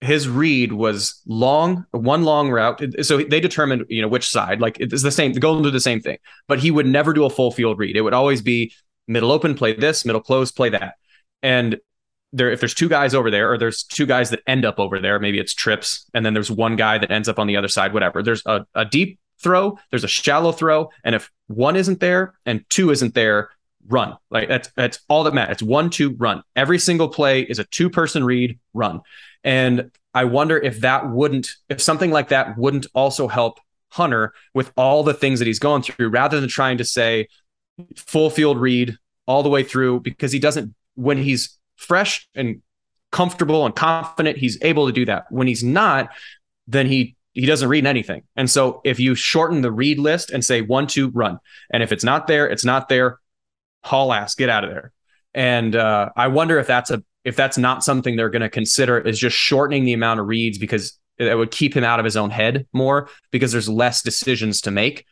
[0.00, 2.82] his read was long, one long route.
[3.02, 5.80] So they determined, you know, which side, like it's the same, the Golden do the
[5.80, 6.18] same thing,
[6.48, 7.96] but he would never do a full field read.
[7.96, 8.72] It would always be
[9.08, 10.94] middle open, play this, middle close, play that.
[11.42, 11.78] And
[12.32, 14.98] there, if there's two guys over there, or there's two guys that end up over
[14.98, 17.68] there, maybe it's trips, and then there's one guy that ends up on the other
[17.68, 18.22] side, whatever.
[18.22, 22.64] There's a, a deep throw, there's a shallow throw, and if one isn't there and
[22.68, 23.50] two isn't there,
[23.88, 24.16] run.
[24.30, 25.54] Like that's that's all that matters.
[25.54, 26.42] It's one, two, run.
[26.54, 29.00] Every single play is a two person read, run.
[29.44, 33.58] And I wonder if that wouldn't, if something like that wouldn't also help
[33.92, 37.28] Hunter with all the things that he's going through, rather than trying to say
[37.96, 42.62] full field read all the way through, because he doesn't, when he's fresh and
[43.12, 45.26] comfortable and confident, he's able to do that.
[45.30, 46.10] When he's not,
[46.66, 48.22] then he he doesn't read anything.
[48.34, 51.38] And so if you shorten the read list and say one, two, run,
[51.70, 53.18] and if it's not there, it's not there,
[53.86, 54.92] haul ass, get out of there.
[55.34, 58.98] And uh, I wonder if that's a if that's not something they're going to consider
[58.98, 62.16] is just shortening the amount of reads because it would keep him out of his
[62.16, 65.04] own head more because there's less decisions to make.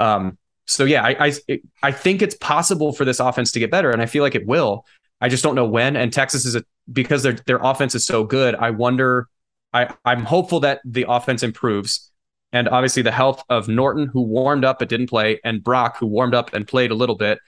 [0.00, 3.90] Um, so yeah, I I, I think it's possible for this offense to get better,
[3.90, 4.84] and I feel like it will.
[5.20, 5.96] I just don't know when.
[5.96, 8.54] And Texas is a because their their offense is so good.
[8.54, 9.28] I wonder.
[9.72, 12.10] I I'm hopeful that the offense improves,
[12.52, 16.06] and obviously the health of Norton, who warmed up but didn't play, and Brock, who
[16.06, 17.38] warmed up and played a little bit.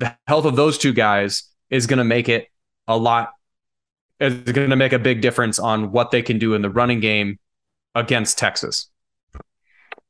[0.00, 2.48] The health of those two guys is going to make it
[2.88, 3.30] a lot.
[4.18, 7.00] Is going to make a big difference on what they can do in the running
[7.00, 7.38] game
[7.94, 8.90] against Texas.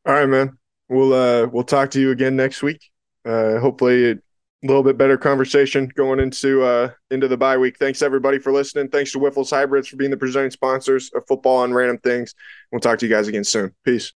[0.06, 0.58] All right, man.
[0.88, 2.90] We'll uh we'll talk to you again next week.
[3.24, 4.16] Uh hopefully a
[4.62, 7.76] little bit better conversation going into uh into the bye week.
[7.78, 8.88] Thanks everybody for listening.
[8.88, 12.34] Thanks to Wyffels Hybrids for being the presenting sponsors of football and random things.
[12.72, 13.72] We'll talk to you guys again soon.
[13.84, 14.08] Peace.